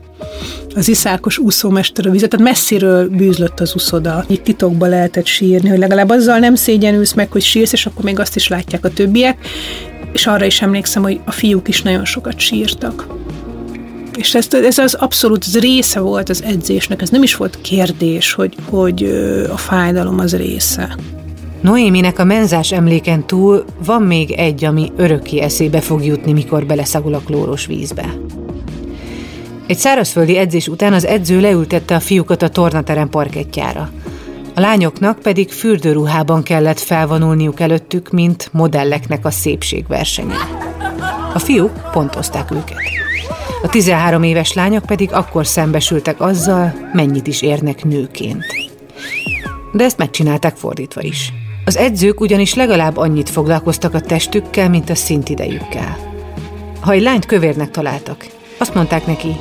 az 0.75 0.87
iszákos 0.87 1.37
úszómester 1.37 2.07
a 2.07 2.09
vizet, 2.09 2.29
tehát 2.29 2.45
messziről 2.45 3.09
bűzlött 3.09 3.59
az 3.59 3.75
uszoda. 3.75 4.25
Itt 4.27 4.43
titokba 4.43 4.85
lehetett 4.85 5.25
sírni, 5.25 5.69
hogy 5.69 5.79
legalább 5.79 6.09
azzal 6.09 6.37
nem 6.37 6.55
szégyenülsz 6.55 7.13
meg, 7.13 7.31
hogy 7.31 7.43
sírsz, 7.43 7.73
és 7.73 7.85
akkor 7.85 8.03
még 8.03 8.19
azt 8.19 8.35
is 8.35 8.47
látják 8.47 8.85
a 8.85 8.89
többiek. 8.89 9.37
És 10.13 10.27
arra 10.27 10.45
is 10.45 10.61
emlékszem, 10.61 11.03
hogy 11.03 11.19
a 11.25 11.31
fiúk 11.31 11.67
is 11.67 11.81
nagyon 11.81 12.05
sokat 12.05 12.39
sírtak. 12.39 13.24
És 14.17 14.35
ez, 14.35 14.47
ez 14.51 14.77
az 14.77 14.93
abszolút 14.93 15.45
része 15.59 15.99
volt 15.99 16.29
az 16.29 16.43
edzésnek, 16.43 17.01
ez 17.01 17.09
nem 17.09 17.23
is 17.23 17.35
volt 17.35 17.61
kérdés, 17.61 18.33
hogy, 18.33 18.55
hogy 18.69 19.03
a 19.51 19.57
fájdalom 19.57 20.19
az 20.19 20.35
része. 20.35 20.97
Noéminek 21.61 22.19
a 22.19 22.23
menzás 22.23 22.71
emléken 22.71 23.27
túl 23.27 23.65
van 23.85 24.01
még 24.01 24.31
egy, 24.31 24.65
ami 24.65 24.91
örökké 24.95 25.39
eszébe 25.39 25.81
fog 25.81 26.05
jutni, 26.05 26.33
mikor 26.33 26.65
beleszagul 26.65 27.13
a 27.13 27.21
klóros 27.25 27.65
vízbe. 27.65 28.13
Egy 29.67 29.77
szárazföldi 29.77 30.37
edzés 30.37 30.67
után 30.67 30.93
az 30.93 31.05
edző 31.05 31.39
leültette 31.39 31.95
a 31.95 31.99
fiúkat 31.99 32.41
a 32.41 32.49
tornaterem 32.49 33.09
parkettjára. 33.09 33.89
A 34.55 34.59
lányoknak 34.59 35.19
pedig 35.19 35.51
fürdőruhában 35.51 36.43
kellett 36.43 36.79
felvonulniuk 36.79 37.59
előttük, 37.59 38.09
mint 38.09 38.49
modelleknek 38.51 39.25
a 39.25 39.31
szépségversenye. 39.31 40.35
A 41.33 41.39
fiúk 41.39 41.91
pontozták 41.91 42.51
őket. 42.51 43.04
A 43.63 43.69
13 43.69 44.23
éves 44.23 44.53
lányok 44.53 44.85
pedig 44.85 45.13
akkor 45.13 45.45
szembesültek 45.45 46.21
azzal, 46.21 46.73
mennyit 46.93 47.27
is 47.27 47.41
érnek 47.41 47.83
nőként. 47.83 48.45
De 49.71 49.83
ezt 49.83 49.97
megcsinálták 49.97 50.55
fordítva 50.55 51.01
is. 51.01 51.33
Az 51.65 51.77
edzők 51.77 52.19
ugyanis 52.19 52.53
legalább 52.53 52.97
annyit 52.97 53.29
foglalkoztak 53.29 53.93
a 53.93 53.99
testükkel, 53.99 54.69
mint 54.69 54.89
a 54.89 54.95
szintidejükkel. 54.95 55.97
Ha 56.79 56.91
egy 56.91 57.01
lányt 57.01 57.25
kövérnek 57.25 57.71
találtak, 57.71 58.25
azt 58.57 58.73
mondták 58.73 59.05
neki, 59.05 59.35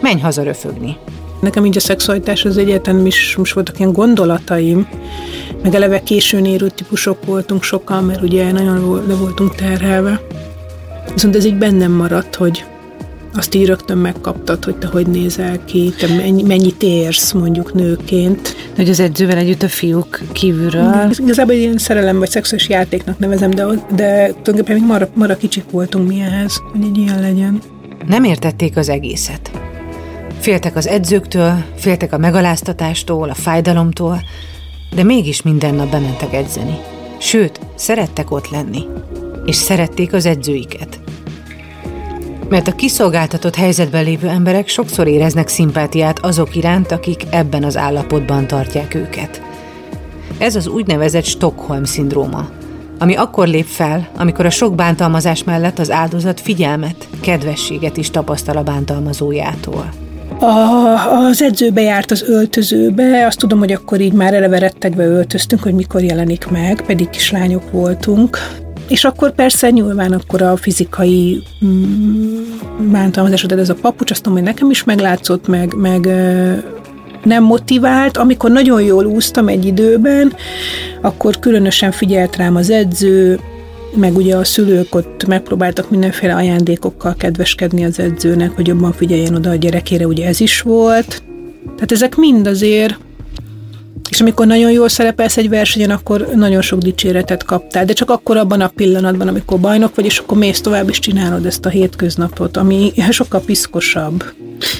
menj 0.00 0.20
haza 0.20 0.42
röfögni. 0.42 0.96
Nekem 1.40 1.64
így 1.64 1.76
a 1.76 1.80
szexualitás 1.80 2.44
az 2.44 2.56
egyetlen 2.56 3.06
is 3.06 3.36
most 3.36 3.54
voltak 3.54 3.78
ilyen 3.78 3.92
gondolataim, 3.92 4.88
meg 5.62 5.74
eleve 5.74 6.02
későn 6.02 6.44
érő 6.44 6.68
típusok 6.68 7.24
voltunk 7.24 7.62
sokan, 7.62 8.04
mert 8.04 8.22
ugye 8.22 8.52
nagyon 8.52 9.06
le 9.06 9.14
voltunk 9.14 9.54
terhelve. 9.54 10.20
Viszont 11.12 11.36
ez 11.36 11.44
így 11.44 11.58
bennem 11.58 11.92
maradt, 11.92 12.34
hogy 12.34 12.64
azt 13.34 13.54
így 13.54 13.66
rögtön 13.66 13.98
megkaptad, 13.98 14.64
hogy 14.64 14.76
te 14.76 14.86
hogy 14.86 15.06
nézel 15.06 15.64
ki, 15.64 15.92
te 15.98 16.06
mennyit 16.46 16.82
érsz 16.82 17.32
mondjuk 17.32 17.74
nőként. 17.74 18.56
Hogy 18.76 18.88
az 18.88 19.00
edzővel 19.00 19.36
együtt 19.36 19.62
a 19.62 19.68
fiúk 19.68 20.20
kívülről. 20.32 21.10
Igazából 21.16 21.54
egy 21.54 21.60
ilyen 21.60 21.78
szerelem 21.78 22.18
vagy 22.18 22.30
szexuális 22.30 22.68
játéknak 22.68 23.18
nevezem, 23.18 23.50
de, 23.50 23.64
de 23.94 24.26
tulajdonképpen 24.26 24.74
még 24.74 24.86
mara, 24.86 25.08
mara 25.14 25.36
kicsik 25.36 25.64
voltunk 25.70 26.08
mi 26.08 26.20
ehhez, 26.20 26.62
hogy 26.72 26.82
egy 26.84 26.98
ilyen 26.98 27.20
legyen. 27.20 27.60
Nem 28.06 28.24
értették 28.24 28.76
az 28.76 28.88
egészet. 28.88 29.50
Féltek 30.38 30.76
az 30.76 30.86
edzőktől, 30.86 31.64
féltek 31.76 32.12
a 32.12 32.18
megaláztatástól, 32.18 33.30
a 33.30 33.34
fájdalomtól, 33.34 34.22
de 34.94 35.02
mégis 35.02 35.42
minden 35.42 35.74
nap 35.74 35.90
bementek 35.90 36.32
edzeni. 36.32 36.78
Sőt, 37.18 37.60
szerettek 37.74 38.30
ott 38.30 38.50
lenni. 38.50 38.82
És 39.44 39.56
szerették 39.56 40.12
az 40.12 40.26
edzőiket. 40.26 41.03
Mert 42.48 42.68
a 42.68 42.72
kiszolgáltatott 42.72 43.54
helyzetben 43.54 44.04
lévő 44.04 44.28
emberek 44.28 44.68
sokszor 44.68 45.06
éreznek 45.06 45.48
szimpátiát 45.48 46.18
azok 46.18 46.56
iránt, 46.56 46.92
akik 46.92 47.22
ebben 47.30 47.64
az 47.64 47.76
állapotban 47.76 48.46
tartják 48.46 48.94
őket. 48.94 49.42
Ez 50.38 50.56
az 50.56 50.66
úgynevezett 50.66 51.24
Stockholm-szindróma, 51.24 52.48
ami 52.98 53.14
akkor 53.14 53.46
lép 53.48 53.66
fel, 53.66 54.08
amikor 54.16 54.46
a 54.46 54.50
sok 54.50 54.74
bántalmazás 54.74 55.44
mellett 55.44 55.78
az 55.78 55.90
áldozat 55.90 56.40
figyelmet, 56.40 57.08
kedvességet 57.20 57.96
is 57.96 58.10
tapasztal 58.10 58.56
a 58.56 58.62
bántalmazójától. 58.62 59.92
A, 60.38 60.46
az 61.28 61.42
edzőbe 61.42 61.80
járt 61.80 62.10
az 62.10 62.22
öltözőbe, 62.22 63.26
azt 63.26 63.38
tudom, 63.38 63.58
hogy 63.58 63.72
akkor 63.72 64.00
így 64.00 64.12
már 64.12 64.34
eleve 64.34 64.58
rettegve 64.58 65.06
öltöztünk, 65.06 65.62
hogy 65.62 65.74
mikor 65.74 66.02
jelenik 66.02 66.46
meg, 66.50 66.82
pedig 66.86 67.10
kislányok 67.10 67.70
voltunk. 67.70 68.38
És 68.88 69.04
akkor 69.04 69.34
persze 69.34 69.70
nyilván 69.70 70.12
akkor 70.12 70.42
a 70.42 70.56
fizikai 70.56 71.42
mm, 71.64 72.33
bántalmazás, 72.78 73.44
ez 73.44 73.68
a 73.68 73.74
papucs, 73.74 74.10
azt 74.10 74.22
tudom, 74.22 74.38
hogy 74.38 74.46
nekem 74.46 74.70
is 74.70 74.84
meglátszott, 74.84 75.48
meg, 75.48 75.74
meg 75.74 76.08
nem 77.24 77.44
motivált. 77.44 78.16
Amikor 78.16 78.50
nagyon 78.50 78.82
jól 78.82 79.04
úsztam 79.04 79.48
egy 79.48 79.64
időben, 79.64 80.32
akkor 81.00 81.38
különösen 81.38 81.92
figyelt 81.92 82.36
rám 82.36 82.56
az 82.56 82.70
edző, 82.70 83.40
meg 83.94 84.16
ugye 84.16 84.36
a 84.36 84.44
szülők 84.44 84.94
ott 84.94 85.26
megpróbáltak 85.26 85.90
mindenféle 85.90 86.34
ajándékokkal 86.34 87.14
kedveskedni 87.18 87.84
az 87.84 87.98
edzőnek, 87.98 88.50
hogy 88.54 88.66
jobban 88.66 88.92
figyeljen 88.92 89.34
oda 89.34 89.50
a 89.50 89.54
gyerekére, 89.54 90.06
ugye 90.06 90.26
ez 90.26 90.40
is 90.40 90.60
volt. 90.60 91.22
Tehát 91.64 91.92
ezek 91.92 92.16
mind 92.16 92.46
azért 92.46 92.98
és 94.14 94.20
amikor 94.20 94.46
nagyon 94.46 94.70
jól 94.70 94.88
szerepelsz 94.88 95.36
egy 95.36 95.48
versenyen, 95.48 95.90
akkor 95.90 96.28
nagyon 96.34 96.62
sok 96.62 96.78
dicséretet 96.78 97.44
kaptál, 97.44 97.84
de 97.84 97.92
csak 97.92 98.10
akkor 98.10 98.36
abban 98.36 98.60
a 98.60 98.68
pillanatban, 98.68 99.28
amikor 99.28 99.60
bajnok 99.60 99.94
vagy, 99.94 100.04
és 100.04 100.18
akkor 100.18 100.38
mész 100.38 100.60
tovább, 100.60 100.88
és 100.88 100.98
csinálod 100.98 101.46
ezt 101.46 101.66
a 101.66 101.68
hétköznapot, 101.68 102.56
ami 102.56 102.92
sokkal 103.10 103.40
piszkosabb. 103.40 104.24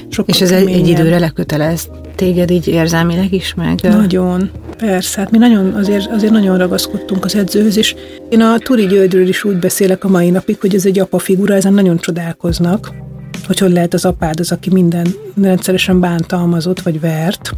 Sokkal 0.09 0.35
és 0.35 0.41
ez 0.41 0.50
egy, 0.50 0.69
egy 0.69 0.88
időre 0.88 1.19
lekötelez 1.19 1.88
téged 2.14 2.50
így 2.50 2.69
érzelmileg 2.69 3.33
is 3.33 3.55
meg? 3.55 3.79
Nagyon, 3.83 4.50
persze. 4.76 5.21
Hát 5.21 5.31
mi 5.31 5.38
nagyon, 5.38 5.73
azért, 5.73 6.11
azért 6.11 6.33
nagyon 6.33 6.59
ragaszkodtunk 6.59 7.25
az 7.25 7.35
edzőhöz, 7.35 7.76
és 7.76 7.95
én 8.29 8.41
a 8.41 8.59
Turi 8.59 8.87
Györgyről 8.87 9.29
is 9.29 9.45
úgy 9.45 9.57
beszélek 9.57 10.05
a 10.05 10.09
mai 10.09 10.31
napig, 10.31 10.61
hogy 10.61 10.75
ez 10.75 10.87
egy 10.87 10.99
apa 10.99 11.19
figura, 11.19 11.55
ezen 11.55 11.73
nagyon 11.73 11.99
csodálkoznak, 11.99 12.93
hogy 13.47 13.59
hogy 13.59 13.73
lehet 13.73 13.95
az 13.95 14.05
apád 14.05 14.41
az, 14.41 14.53
aki 14.53 14.71
minden 14.71 15.07
rendszeresen 15.43 16.00
bántalmazott 16.00 16.81
vagy 16.81 17.00
vert, 17.00 17.55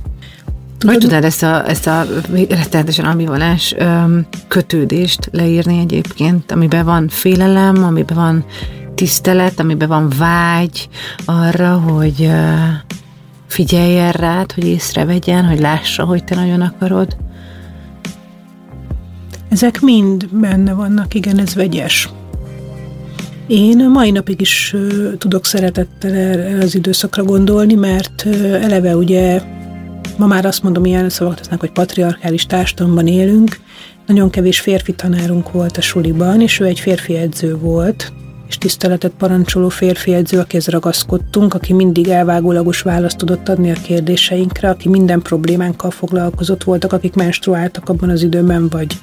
Tudod, 0.79 0.95
hogy 0.95 1.03
tudnád 1.05 1.25
ezt 1.25 1.43
a, 1.43 1.69
ezt 1.69 1.87
a 1.87 2.07
rettenetesen 2.49 3.05
ambivalens 3.05 3.75
öm, 3.79 4.27
kötődést 4.49 5.29
leírni 5.33 5.79
egyébként, 5.79 6.53
amiben 6.53 6.85
van 6.85 7.09
félelem, 7.09 7.85
amiben 7.85 8.17
van 8.17 8.45
tisztelet, 8.95 9.61
amiben 9.61 9.89
van 9.89 10.13
vágy 10.19 10.89
arra, 11.25 11.79
hogy 11.79 12.23
ö, 12.23 12.53
figyeljen 13.47 14.13
rád, 14.13 14.53
hogy 14.53 14.65
észrevegyen, 14.65 15.45
hogy 15.45 15.61
lássa, 15.61 16.05
hogy 16.05 16.25
te 16.25 16.35
nagyon 16.35 16.61
akarod? 16.61 17.17
Ezek 19.49 19.81
mind 19.81 20.29
benne 20.29 20.73
vannak, 20.73 21.15
igen, 21.15 21.39
ez 21.39 21.55
vegyes. 21.55 22.09
Én 23.47 23.91
mai 23.91 24.11
napig 24.11 24.41
is 24.41 24.75
tudok 25.19 25.45
szeretettel 25.45 26.13
erre 26.13 26.59
az 26.63 26.75
időszakra 26.75 27.23
gondolni, 27.23 27.75
mert 27.75 28.27
eleve 28.63 28.97
ugye 28.97 29.41
Ma 30.19 30.27
már 30.27 30.45
azt 30.45 30.63
mondom, 30.63 30.85
ilyen 30.85 31.09
szavak 31.09 31.37
lesznek, 31.39 31.61
hogy 31.61 31.73
patriarchális 31.73 32.47
társadalomban 32.47 33.07
élünk. 33.07 33.61
Nagyon 34.07 34.31
kevés 34.31 34.61
férfi 34.61 34.93
tanárunk 34.93 35.53
volt 35.53 35.77
a 35.77 35.81
suliban, 35.81 36.41
és 36.41 36.61
ő 36.61 36.65
egy 36.65 36.81
férfi 36.81 37.17
edző 37.17 37.57
volt. 37.57 38.13
és 38.49 38.59
tiszteletet 38.59 39.13
parancsoló 39.19 39.69
férfi 39.69 40.15
edző, 40.15 40.39
akihez 40.39 40.67
ragaszkodtunk, 40.69 41.55
aki 41.55 41.73
mindig 41.73 42.09
elvágólagos 42.09 42.81
választ 42.81 43.17
tudott 43.17 43.49
adni 43.49 43.71
a 43.71 43.75
kérdéseinkre, 43.83 44.69
aki 44.69 44.89
minden 44.89 45.23
problémánkkal 45.23 45.91
foglalkozott 45.91 46.65
voltak, 46.65 46.93
akik 46.93 47.15
menstruáltak 47.15 47.89
abban 47.89 48.09
az 48.11 48.23
időben, 48.23 48.69
vagy 48.69 48.99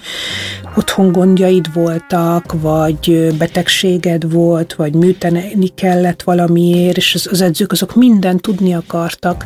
otthon 0.75 1.11
gondjaid 1.11 1.73
voltak, 1.73 2.53
vagy 2.61 3.33
betegséged 3.37 4.31
volt, 4.31 4.73
vagy 4.73 4.93
műteni 4.93 5.67
kellett 5.67 6.23
valamiért, 6.23 6.97
és 6.97 7.15
az, 7.15 7.27
az 7.31 7.41
edzők 7.41 7.71
azok 7.71 7.95
mindent 7.95 8.41
tudni 8.41 8.73
akartak 8.73 9.45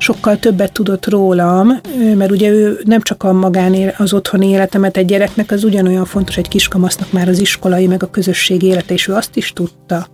sokkal 0.00 0.38
többet 0.38 0.72
tudott 0.72 1.06
rólam, 1.06 1.80
mert 2.14 2.30
ugye 2.30 2.50
ő 2.50 2.80
nem 2.84 3.00
csak 3.00 3.22
a 3.22 3.32
magán 3.32 3.94
az 3.96 4.12
otthoni 4.12 4.48
életemet 4.48 4.96
egy 4.96 5.06
gyereknek, 5.06 5.50
az 5.50 5.64
ugyanolyan 5.64 6.04
fontos 6.04 6.36
egy 6.36 6.48
kiskamasznak 6.48 7.12
már 7.12 7.28
az 7.28 7.40
iskolai, 7.40 7.86
meg 7.86 8.02
a 8.02 8.10
közösség 8.10 8.62
élete, 8.62 8.94
és 8.94 9.08
ő 9.08 9.12
azt 9.12 9.36
is 9.36 9.52
tudta. 9.52 10.06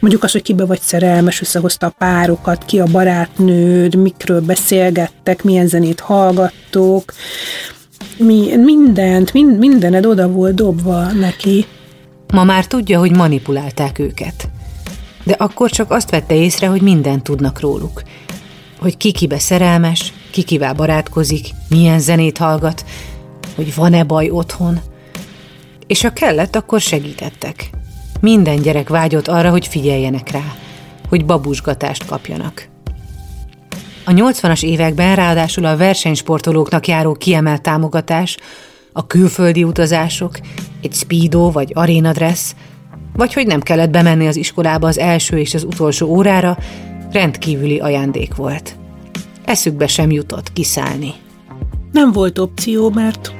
Mondjuk 0.00 0.22
az, 0.22 0.32
hogy 0.32 0.42
kibe 0.42 0.64
vagy 0.64 0.80
szerelmes, 0.80 1.40
összehozta 1.40 1.86
a 1.86 1.94
párokat, 1.98 2.64
ki 2.64 2.80
a 2.80 2.84
barátnőd, 2.84 3.94
mikről 3.94 4.40
beszélgettek, 4.40 5.44
milyen 5.44 5.66
zenét 5.66 6.00
hallgattok, 6.00 7.12
mi, 8.16 8.56
mindent, 8.56 9.32
mind, 9.32 9.58
mindened 9.58 10.06
oda 10.06 10.28
volt 10.28 10.54
dobva 10.54 11.12
neki. 11.12 11.66
Ma 12.32 12.44
már 12.44 12.66
tudja, 12.66 12.98
hogy 12.98 13.10
manipulálták 13.16 13.98
őket. 13.98 14.48
De 15.24 15.32
akkor 15.32 15.70
csak 15.70 15.90
azt 15.90 16.10
vette 16.10 16.34
észre, 16.34 16.66
hogy 16.66 16.80
mindent 16.80 17.22
tudnak 17.22 17.60
róluk– 17.60 18.02
hogy 18.82 18.96
ki 18.96 19.12
kibe 19.12 19.38
szerelmes, 19.38 20.12
ki 20.30 20.42
kivel 20.42 20.74
barátkozik, 20.74 21.48
milyen 21.68 22.00
zenét 22.00 22.38
hallgat, 22.38 22.84
hogy 23.54 23.74
van-e 23.74 24.04
baj 24.04 24.30
otthon. 24.30 24.80
És 25.86 26.02
ha 26.02 26.12
kellett, 26.12 26.56
akkor 26.56 26.80
segítettek. 26.80 27.70
Minden 28.20 28.62
gyerek 28.62 28.88
vágyott 28.88 29.28
arra, 29.28 29.50
hogy 29.50 29.66
figyeljenek 29.66 30.30
rá, 30.30 30.54
hogy 31.08 31.24
babusgatást 31.24 32.06
kapjanak. 32.06 32.68
A 34.04 34.10
80-as 34.10 34.62
években 34.62 35.16
ráadásul 35.16 35.64
a 35.64 35.76
versenysportolóknak 35.76 36.86
járó 36.86 37.12
kiemelt 37.12 37.62
támogatás, 37.62 38.36
a 38.92 39.06
külföldi 39.06 39.64
utazások, 39.64 40.38
egy 40.82 40.92
speedo 40.92 41.50
vagy 41.50 41.70
arena 41.74 42.12
dress, 42.12 42.52
vagy 43.12 43.32
hogy 43.32 43.46
nem 43.46 43.60
kellett 43.60 43.90
bemenni 43.90 44.26
az 44.26 44.36
iskolába 44.36 44.86
az 44.86 44.98
első 44.98 45.38
és 45.38 45.54
az 45.54 45.64
utolsó 45.64 46.06
órára, 46.06 46.58
rendkívüli 47.12 47.78
ajándék 47.78 48.34
volt. 48.34 48.76
Eszükbe 49.44 49.86
sem 49.86 50.10
jutott 50.10 50.52
kiszállni. 50.52 51.12
Nem 51.92 52.12
volt 52.12 52.38
opció, 52.38 52.90
mert, 52.90 53.34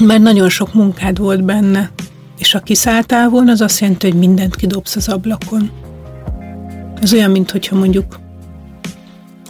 mert 0.00 0.22
nagyon 0.22 0.48
sok 0.48 0.74
munkád 0.74 1.18
volt 1.18 1.44
benne, 1.44 1.90
és 2.38 2.52
ha 2.52 2.58
kiszálltál 2.58 3.28
volna, 3.28 3.50
az 3.50 3.60
azt 3.60 3.80
jelenti, 3.80 4.10
hogy 4.10 4.18
mindent 4.18 4.56
kidobsz 4.56 4.96
az 4.96 5.08
ablakon. 5.08 5.70
Ez 7.00 7.12
olyan, 7.12 7.30
mintha 7.30 7.76
mondjuk 7.76 8.18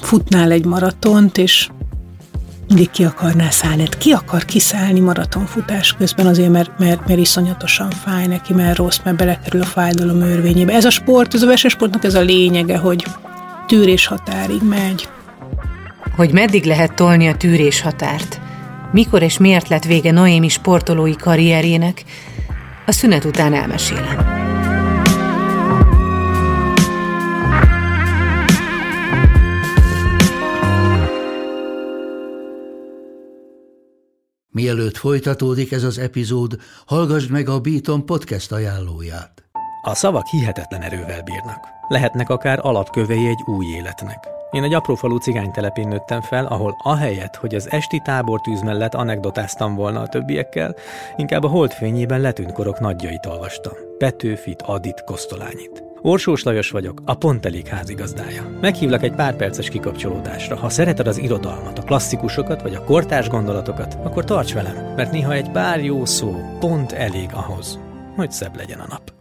futnál 0.01 0.51
egy 0.51 0.65
maratont, 0.65 1.39
és 1.39 1.69
mindig 2.69 2.91
ki 2.91 3.05
akarnál 3.05 3.51
szállni. 3.51 3.83
Hát 3.83 3.99
ki 3.99 4.11
akar 4.11 4.45
kiszállni 4.45 5.01
maratonfutás 5.01 5.93
közben 5.93 6.27
azért, 6.27 6.51
mert, 6.51 6.79
mert, 6.79 7.07
mert 7.07 7.21
iszonyatosan 7.21 7.91
fáj 7.91 8.27
neki, 8.27 8.53
mert 8.53 8.77
rossz, 8.77 8.99
mert 9.05 9.17
belekerül 9.17 9.61
a 9.61 9.65
fájdalom 9.65 10.21
örvényébe. 10.21 10.73
Ez 10.73 10.85
a 10.85 10.91
sport, 10.91 11.35
ez 11.35 11.43
a 11.43 11.47
versenysportnak 11.47 12.05
ez 12.05 12.15
a 12.15 12.21
lényege, 12.21 12.77
hogy 12.77 13.05
tűrés 13.71 14.07
határig 14.07 14.63
megy. 14.63 15.09
Hogy 16.17 16.33
meddig 16.33 16.65
lehet 16.65 16.95
tolni 16.95 17.29
a 17.29 17.37
tűrés 17.37 17.81
határt, 17.81 18.41
mikor 18.93 19.23
és 19.23 19.39
miért 19.39 19.69
lett 19.69 19.85
vége 19.85 20.11
Noémi 20.11 20.49
sportolói 20.49 21.17
karrierjének, 21.17 22.05
a 22.87 22.93
szünet 22.93 23.25
után 23.25 23.55
elmesélem. 23.55 24.17
Mielőtt 34.51 34.97
folytatódik 34.97 35.73
ez 35.73 35.83
az 35.83 35.99
epizód, 35.99 36.57
hallgassd 36.87 37.31
meg 37.31 37.49
a 37.49 37.61
Beaton 37.61 38.07
podcast 38.07 38.53
ajánlóját. 38.53 39.50
A 39.83 39.95
szavak 39.95 40.27
hihetetlen 40.27 40.83
erővel 40.83 41.23
bírnak. 41.23 41.69
Lehetnek 41.89 42.29
akár 42.29 42.59
alapkövei 42.63 43.29
egy 43.29 43.43
új 43.45 43.67
életnek. 43.67 44.29
Én 44.51 44.63
egy 44.63 44.75
apró 44.75 45.17
cigány 45.19 45.51
telepén 45.51 45.89
nőttem 45.89 46.21
fel, 46.21 46.47
ahol 46.47 46.77
ahelyett, 46.83 47.37
hogy 47.37 47.55
az 47.55 47.71
esti 47.71 48.01
tábortűz 48.05 48.61
mellett 48.63 48.95
anekdotáztam 48.95 49.75
volna 49.75 50.01
a 50.01 50.07
többiekkel, 50.07 50.75
inkább 51.17 51.45
a 51.45 51.49
holdfényében 51.49 52.21
letűnt 52.21 52.53
korok 52.53 52.81
nagyjait 52.81 53.27
olvastam. 53.27 53.73
Petőfit, 53.99 54.63
Adit, 54.63 55.05
Kosztolányit. 55.05 55.85
Orsós 56.03 56.43
Lajos 56.43 56.71
vagyok, 56.71 57.03
a 57.05 57.15
Pont 57.15 57.47
Elég 57.47 57.67
házigazdája. 57.67 58.59
Meghívlak 58.61 59.03
egy 59.03 59.15
pár 59.15 59.37
perces 59.37 59.69
kikapcsolódásra. 59.69 60.57
Ha 60.57 60.69
szereted 60.69 61.07
az 61.07 61.19
irodalmat, 61.19 61.79
a 61.79 61.83
klasszikusokat 61.83 62.63
vagy 62.63 62.75
a 62.75 62.85
kortárs 62.85 63.29
gondolatokat, 63.29 63.99
akkor 64.03 64.25
tarts 64.25 64.55
velem, 64.55 64.95
mert 64.97 65.13
néha 65.13 65.33
egy 65.33 65.51
pár 65.51 65.85
jó 65.85 66.05
szó 66.05 66.35
pont 66.59 66.93
elég 66.93 67.29
ahhoz, 67.33 67.79
hogy 68.17 68.31
szebb 68.31 68.57
legyen 68.57 68.79
a 68.79 68.87
nap. 68.89 69.20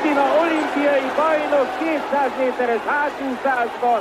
Krisztina 0.00 0.24
olimpiai 0.40 1.08
bajnok 1.16 1.68
200 1.78 2.30
méteres 2.38 2.80
hátúszásban. 2.86 4.00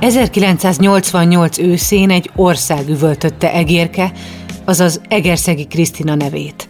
1988 0.00 1.58
őszén 1.58 2.10
egy 2.10 2.30
ország 2.36 2.88
üvöltötte 2.88 3.52
Egérke, 3.52 4.12
azaz 4.64 5.00
Egerszegi 5.08 5.66
Krisztina 5.66 6.14
nevét, 6.14 6.68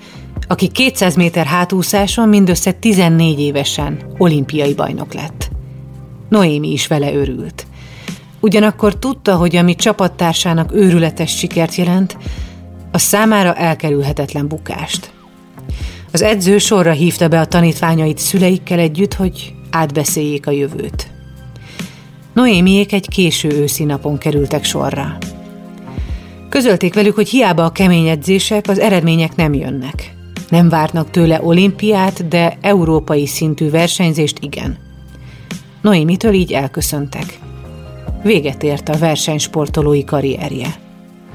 aki 0.48 0.68
200 0.68 1.16
méter 1.16 1.46
hátúszáson 1.46 2.28
mindössze 2.28 2.72
14 2.72 3.40
évesen 3.40 4.14
olimpiai 4.18 4.74
bajnok 4.74 5.14
lett. 5.14 5.50
Noémi 6.28 6.72
is 6.72 6.87
vele 6.87 7.12
örült. 7.12 7.66
Ugyanakkor 8.40 8.98
tudta, 8.98 9.37
hogy 9.37 9.57
ami 9.57 9.74
csapattársának 9.74 10.72
őrületes 10.72 11.37
sikert 11.37 11.74
jelent, 11.74 12.16
a 12.92 12.98
számára 12.98 13.54
elkerülhetetlen 13.54 14.48
bukást. 14.48 15.13
Az 16.12 16.22
edző 16.22 16.59
sorra 16.59 16.92
hívta 16.92 17.29
be 17.29 17.40
a 17.40 17.46
tanítványait 17.46 18.18
szüleikkel 18.18 18.79
együtt, 18.79 19.14
hogy 19.14 19.55
átbeszéljék 19.70 20.46
a 20.46 20.50
jövőt. 20.50 21.11
Noémiék 22.35 22.92
egy 22.92 23.09
késő 23.09 23.48
őszi 23.48 23.85
napon 23.85 24.18
kerültek 24.18 24.64
sorra. 24.64 25.18
Közölték 26.48 26.94
velük, 26.94 27.14
hogy 27.14 27.29
hiába 27.29 27.64
a 27.64 27.72
kemény 27.72 28.09
edzések, 28.09 28.68
az 28.68 28.79
eredmények 28.79 29.37
nem 29.37 29.55
jönnek. 29.55 30.14
Nem 30.48 30.68
várnak 30.68 31.11
tőle 31.11 31.42
olimpiát, 31.42 32.29
de 32.29 32.59
európai 32.61 33.27
szintű 33.27 33.70
versenyzést 33.70 34.38
igen. 34.40 34.77
Noémitől 35.83 36.33
így 36.33 36.53
elköszöntek. 36.53 37.38
Véget 38.22 38.62
ért 38.62 38.88
a 38.88 38.98
versenysportolói 38.98 40.05
karrierje. 40.05 40.74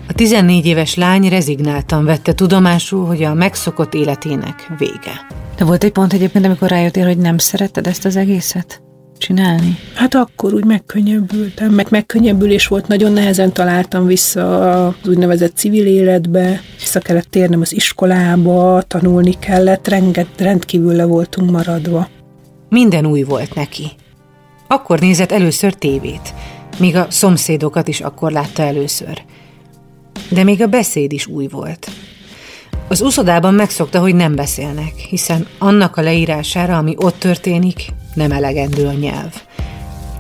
A 0.10 0.14
14 0.14 0.66
éves 0.66 0.96
lány 0.96 1.30
rezignáltan 1.30 2.06
vette 2.06 2.34
tudomásul, 2.34 3.06
hogy 3.06 3.24
a 3.24 3.34
megszokott 3.34 3.94
életének 3.94 4.72
vége. 4.78 5.26
De 5.58 5.66
volt 5.66 5.84
egy 5.84 5.92
pont 5.92 6.14
egyébként, 6.14 6.46
amikor 6.46 6.70
rájöttél, 6.70 7.06
hogy 7.06 7.18
nem 7.18 7.38
szeretted 7.38 7.88
ezt 7.88 8.06
az 8.06 8.16
egészet 8.16 8.82
csinálni? 9.18 9.78
Hát 9.94 10.16
akkor 10.16 10.54
úgy 10.54 10.66
megkönnyebbültem, 10.66 11.74
meg 11.74 11.88
megkönnyebbülés 11.90 12.68
volt, 12.68 12.88
nagyon 12.88 13.12
nehezen 13.12 13.54
találtam 13.54 14.06
vissza 14.06 14.86
az 14.86 15.08
úgynevezett 15.08 15.56
civil 15.56 15.86
életbe, 15.86 16.62
vissza 16.80 17.00
kellett 17.00 17.30
térnem 17.30 17.62
az 17.62 17.74
iskolába, 17.74 18.82
tanulni 18.82 19.34
kellett, 19.40 19.88
renget, 19.88 20.30
rendkívül 20.38 20.94
le 20.94 21.06
voltunk 21.06 21.52
maradva. 21.52 22.08
Minden 22.70 23.06
új 23.06 23.24
volt 23.24 23.56
neki. 23.56 23.92
Akkor 24.68 25.00
nézett 25.00 25.32
először 25.32 25.74
tévét, 25.74 26.34
míg 26.80 26.96
a 26.96 27.08
szomszédokat 27.10 27.88
is 27.88 28.02
akkor 28.02 28.32
látta 28.32 28.64
először– 28.64 29.22
de 30.30 30.44
még 30.44 30.62
a 30.62 30.68
beszéd 30.68 31.12
is 31.12 31.28
új 31.28 31.48
volt. 31.48 31.90
Az 32.88 33.02
uszodában 33.02 33.54
megszokta, 33.54 34.00
hogy 34.00 34.16
nem 34.16 34.36
beszélnek, 34.36 34.94
hiszen 34.96 35.48
annak 35.58 35.98
a 35.98 36.02
leírására, 36.02 36.78
ami 36.78 36.94
ott 36.98 37.20
történik, 37.20 37.86
nem 38.14 38.32
elegendő 38.32 38.88
a 38.88 38.92
nyelv. 38.92 39.34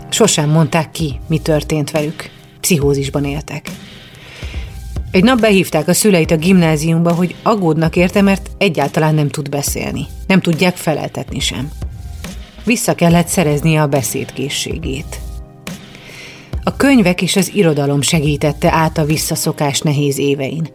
Sosem 0.09 0.49
mondták 0.49 0.91
ki, 0.91 1.19
mi 1.27 1.39
történt 1.39 1.91
velük. 1.91 2.29
Pszichózisban 2.61 3.25
éltek. 3.25 3.71
Egy 5.11 5.23
nap 5.23 5.39
behívták 5.39 5.87
a 5.87 5.93
szüleit 5.93 6.31
a 6.31 6.37
gimnáziumba, 6.37 7.13
hogy 7.13 7.35
aggódnak 7.43 7.95
érte, 7.95 8.21
mert 8.21 8.49
egyáltalán 8.57 9.15
nem 9.15 9.29
tud 9.29 9.49
beszélni. 9.49 10.07
Nem 10.27 10.41
tudják 10.41 10.75
feleltetni 10.75 11.39
sem. 11.39 11.71
Vissza 12.63 12.95
kellett 12.95 13.27
szereznie 13.27 13.81
a 13.81 13.87
beszédkészségét. 13.87 15.19
A 16.63 16.75
könyvek 16.75 17.21
és 17.21 17.35
az 17.35 17.51
irodalom 17.53 18.01
segítette 18.01 18.71
át 18.71 18.97
a 18.97 19.05
visszaszokás 19.05 19.79
nehéz 19.79 20.17
évein, 20.17 20.69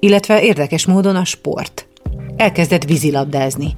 illetve 0.00 0.42
érdekes 0.42 0.86
módon 0.86 1.16
a 1.16 1.24
sport. 1.24 1.86
Elkezdett 2.36 2.84
vízilabdázni, 2.84 3.74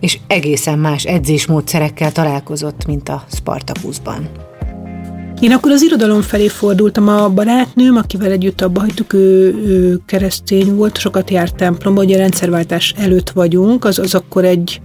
és 0.00 0.18
egészen 0.26 0.78
más 0.78 1.04
edzésmódszerekkel 1.04 2.12
találkozott, 2.12 2.86
mint 2.86 3.08
a 3.08 3.24
Spartakuszban. 3.32 4.28
Én 5.40 5.52
akkor 5.52 5.70
az 5.70 5.82
irodalom 5.82 6.22
felé 6.22 6.48
fordultam. 6.48 7.08
A 7.08 7.28
barátnőm, 7.28 7.96
akivel 7.96 8.30
együtt 8.30 8.60
abba 8.60 8.80
hagytuk, 8.80 9.12
ő, 9.12 9.54
ő 9.66 10.00
keresztény 10.06 10.74
volt, 10.74 10.98
sokat 10.98 11.30
járt 11.30 11.56
templomba, 11.56 12.02
ugye 12.02 12.16
rendszerváltás 12.16 12.94
előtt 12.98 13.30
vagyunk, 13.30 13.84
az, 13.84 13.98
az 13.98 14.14
akkor 14.14 14.44
egy 14.44 14.80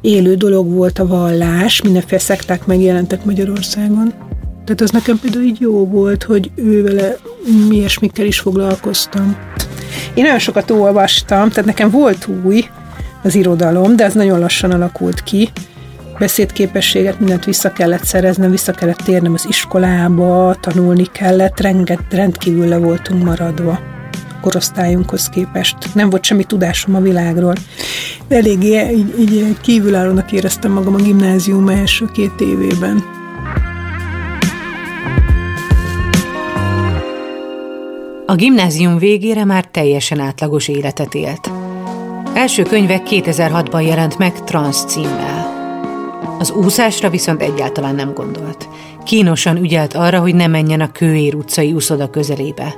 élő 0.00 0.34
dolog 0.34 0.70
volt 0.70 0.98
a 0.98 1.06
vallás, 1.06 1.82
mindenféle 1.82 2.20
szekták 2.20 2.66
megjelentek 2.66 3.24
Magyarországon. 3.24 4.14
Tehát 4.64 4.80
az 4.80 4.90
nekem 4.90 5.18
például 5.18 5.44
így 5.44 5.60
jó 5.60 5.86
volt, 5.86 6.22
hogy 6.22 6.50
ő 6.54 6.82
vele 6.82 7.16
ilyesmikkel 7.70 8.26
is 8.26 8.38
foglalkoztam. 8.38 9.36
Én 10.14 10.22
nagyon 10.22 10.38
sokat 10.38 10.70
olvastam, 10.70 11.48
tehát 11.48 11.64
nekem 11.64 11.90
volt 11.90 12.28
új 12.44 12.64
az 13.22 13.34
irodalom, 13.34 13.96
de 13.96 14.04
az 14.04 14.14
nagyon 14.14 14.38
lassan 14.38 14.70
alakult 14.70 15.22
ki. 15.22 15.48
Beszédképességet, 16.18 17.18
mindent 17.18 17.44
vissza 17.44 17.72
kellett 17.72 18.04
szereznem, 18.04 18.50
vissza 18.50 18.72
kellett 18.72 19.00
térnem 19.04 19.32
az 19.32 19.46
iskolába, 19.48 20.56
tanulni 20.60 21.06
kellett, 21.12 21.60
renget, 21.60 22.00
rendkívül 22.10 22.68
le 22.68 22.76
voltunk 22.76 23.24
maradva 23.24 23.78
korosztályunkhoz 24.40 25.28
képest. 25.28 25.76
Nem 25.94 26.10
volt 26.10 26.24
semmi 26.24 26.44
tudásom 26.44 26.94
a 26.94 27.00
világról. 27.00 27.54
Eléggé 28.28 28.90
így, 28.90 29.18
így 29.18 29.56
kívülállónak 29.60 30.32
éreztem 30.32 30.72
magam 30.72 30.94
a 30.94 31.02
gimnázium 31.02 31.68
első 31.68 32.06
két 32.12 32.40
évében. 32.40 33.23
A 38.34 38.36
gimnázium 38.36 38.98
végére 38.98 39.44
már 39.44 39.64
teljesen 39.64 40.20
átlagos 40.20 40.68
életet 40.68 41.14
élt. 41.14 41.50
Első 42.32 42.62
könyve 42.62 43.02
2006-ban 43.06 43.86
jelent 43.86 44.18
meg 44.18 44.44
Trans 44.44 44.76
címmel. 44.84 45.52
Az 46.38 46.50
úszásra 46.50 47.10
viszont 47.10 47.42
egyáltalán 47.42 47.94
nem 47.94 48.12
gondolt. 48.14 48.68
Kínosan 49.04 49.56
ügyelt 49.56 49.94
arra, 49.94 50.20
hogy 50.20 50.34
ne 50.34 50.46
menjen 50.46 50.80
a 50.80 50.92
Kőér 50.92 51.34
utcai 51.34 51.72
úszoda 51.72 52.10
közelébe. 52.10 52.74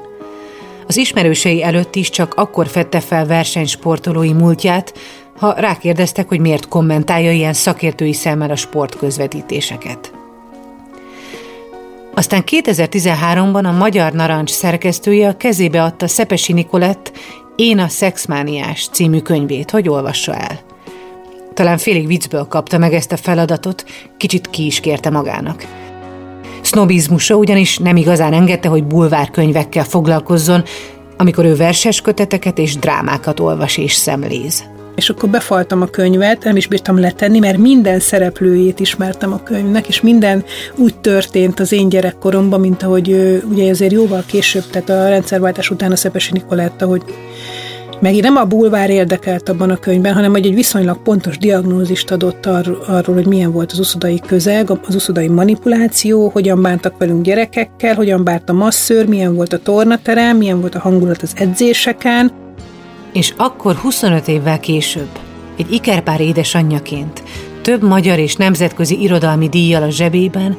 Az 0.87 0.97
ismerősei 0.97 1.63
előtt 1.63 1.95
is 1.95 2.11
csak 2.11 2.35
akkor 2.35 2.67
fette 2.67 3.01
fel 3.01 3.27
versenysportolói 3.27 4.33
múltját, 4.33 4.95
ha 5.39 5.53
rákérdeztek, 5.53 6.29
hogy 6.29 6.41
miért 6.41 6.69
kommentálja 6.69 7.33
ilyen 7.33 7.53
szakértői 7.53 8.13
szemmel 8.13 8.51
a 8.51 8.57
sportközvetítéseket. 8.57 10.16
Aztán 12.17 12.45
2013-ban 12.47 13.65
a 13.65 13.71
Magyar 13.71 14.13
Narancs 14.13 14.51
szerkesztője 14.51 15.29
a 15.29 15.37
kezébe 15.37 15.83
adta 15.83 16.09
Szepesi 16.09 16.53
Nikolett 16.53 17.13
Én 17.57 17.79
a 17.79 17.89
szexmániás 17.89 18.89
című 18.93 19.19
könyvét, 19.19 19.71
hogy 19.71 19.89
olvassa 19.89 20.35
el. 20.35 20.61
Talán 21.55 21.79
félig 21.79 22.07
viccből 22.07 22.45
kapta 22.45 22.79
meg 22.79 22.93
ezt 22.93 23.13
a 23.13 23.17
feladatot, 23.17 23.85
kicsit 24.17 24.51
ki 24.51 24.67
is 24.67 24.81
kérte 24.81 25.11
magának. 25.11 25.67
Sznobizmusa 26.61 27.37
ugyanis 27.37 27.79
nem 27.79 27.97
igazán 27.97 28.33
engedte, 28.33 28.69
hogy 28.69 28.85
bulvárkönyvekkel 28.85 29.85
foglalkozzon, 29.85 30.65
amikor 31.17 31.45
ő 31.45 31.57
verses 31.57 32.01
köteteket 32.01 32.59
és 32.59 32.77
drámákat 32.77 33.41
olvas 33.41 33.77
és 33.77 33.93
szemléz 33.95 34.76
és 34.97 35.11
akkor 35.11 35.29
befaltam 35.29 35.83
a 35.83 35.87
könyvet, 35.87 36.45
nem 36.45 36.57
is 36.57 36.67
bírtam 36.67 37.01
letenni, 37.01 37.39
mert 37.39 37.59
minden 37.59 38.01
szereplőjét 38.01 38.81
ismertem 38.81 39.33
a 39.33 39.43
könyvnek, 39.43 39.89
és 39.89 40.01
minden 40.01 40.45
úgy 40.77 40.99
történt 40.99 41.61
az 41.61 41.73
én 41.73 41.89
gyerekkoromban, 41.89 42.61
mint 42.61 42.83
ahogy 42.83 43.43
ugye 43.51 43.71
azért 43.71 43.93
jóval 43.93 44.23
később, 44.27 44.65
tehát 44.71 44.89
a 44.89 45.09
rendszerváltás 45.09 45.71
után 45.71 45.93
a 45.93 45.97
Szepesi 45.97 46.33
Nikoletta, 46.33 46.87
hogy 46.87 47.03
meg 48.01 48.21
nem 48.21 48.37
a 48.37 48.45
bulvár 48.45 48.91
érdekelt 48.91 49.49
abban 49.49 49.71
a 49.71 49.77
könyvben, 49.77 50.15
hanem 50.15 50.31
hogy 50.31 50.47
egy 50.47 50.55
viszonylag 50.55 51.03
pontos 51.03 51.39
diagnózist 51.39 52.11
adott 52.11 52.47
ar- 52.47 52.89
arról, 52.89 53.15
hogy 53.15 53.27
milyen 53.27 53.53
volt 53.53 53.73
az 53.73 53.79
uszodai 53.79 54.21
közeg, 54.27 54.71
az 54.87 54.95
uszodai 54.95 55.29
manipuláció, 55.29 56.29
hogyan 56.29 56.63
bántak 56.63 56.99
velünk 56.99 57.25
gyerekekkel, 57.25 57.95
hogyan 57.95 58.25
bárt 58.25 58.49
a 58.49 58.53
masszőr, 58.53 59.07
milyen 59.07 59.35
volt 59.35 59.53
a 59.53 59.59
tornaterem, 59.59 60.37
milyen 60.37 60.61
volt 60.61 60.75
a 60.75 60.79
hangulat 60.79 61.23
az 61.23 61.33
edzéseken, 61.37 62.46
és 63.13 63.35
akkor 63.37 63.75
25 63.75 64.29
évvel 64.29 64.61
később, 64.61 65.19
egy 65.57 65.73
ikerpár 65.73 66.21
édesanyjaként, 66.21 67.23
több 67.63 67.83
magyar 67.83 68.19
és 68.19 68.35
nemzetközi 68.35 69.03
irodalmi 69.03 69.49
díjjal 69.49 69.83
a 69.83 69.91
zsebében, 69.91 70.57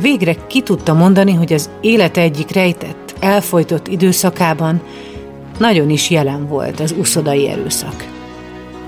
végre 0.00 0.36
ki 0.46 0.60
tudta 0.60 0.92
mondani, 0.94 1.32
hogy 1.32 1.52
az 1.52 1.70
élete 1.80 2.20
egyik 2.20 2.50
rejtett, 2.50 3.14
elfolytott 3.20 3.88
időszakában 3.88 4.82
nagyon 5.58 5.90
is 5.90 6.10
jelen 6.10 6.46
volt 6.46 6.80
az 6.80 6.94
uszodai 6.98 7.48
erőszak. 7.48 8.06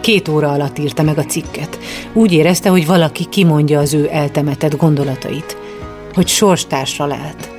Két 0.00 0.28
óra 0.28 0.52
alatt 0.52 0.78
írta 0.78 1.02
meg 1.02 1.18
a 1.18 1.24
cikket. 1.24 1.78
Úgy 2.12 2.32
érezte, 2.32 2.68
hogy 2.68 2.86
valaki 2.86 3.24
kimondja 3.24 3.80
az 3.80 3.94
ő 3.94 4.08
eltemetett 4.12 4.76
gondolatait, 4.76 5.56
hogy 6.14 6.28
sorstársra 6.28 7.06
lehet. 7.06 7.52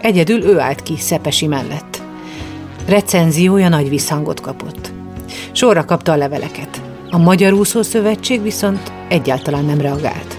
Egyedül 0.00 0.42
ő 0.42 0.58
állt 0.58 0.82
ki 0.82 0.94
Szepesi 0.98 1.46
mellett. 1.46 2.05
Recenziója 2.86 3.68
nagy 3.68 3.88
visszhangot 3.88 4.40
kapott. 4.40 4.92
Sorra 5.52 5.84
kapta 5.84 6.12
a 6.12 6.16
leveleket. 6.16 6.80
A 7.10 7.18
Magyar 7.18 7.52
Úszó 7.52 7.82
Szövetség 7.82 8.42
viszont 8.42 8.92
egyáltalán 9.08 9.64
nem 9.64 9.80
reagált. 9.80 10.36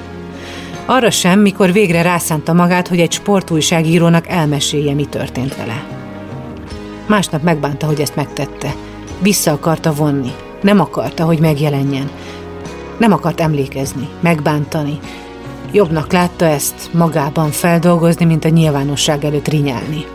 Arra 0.86 1.10
sem, 1.10 1.40
mikor 1.40 1.72
végre 1.72 2.02
rászánta 2.02 2.54
magát, 2.54 2.88
hogy 2.88 3.00
egy 3.00 3.12
sportújságírónak 3.12 4.28
elmesélje, 4.28 4.94
mi 4.94 5.06
történt 5.06 5.56
vele. 5.56 5.86
Másnap 7.08 7.44
megbánta, 7.44 7.86
hogy 7.86 8.02
ezt 8.02 8.16
megtette. 8.16 8.76
Vissza 9.22 9.52
akarta 9.52 9.94
vonni. 9.94 10.32
Nem 10.62 10.80
akarta, 10.80 11.26
hogy 11.26 11.40
megjelenjen. 11.40 12.10
Nem 12.98 13.12
akart 13.12 13.42
emlékezni, 13.42 14.08
megbántani. 14.20 15.00
Jobbnak 15.72 16.12
látta 16.12 16.46
ezt 16.46 16.90
magában 16.94 17.52
feldolgozni, 17.52 18.26
mint 18.26 18.46
a 18.46 18.50
nyilvánosság 18.50 19.26
előtt 19.26 19.48
rinyálni. 19.48 20.06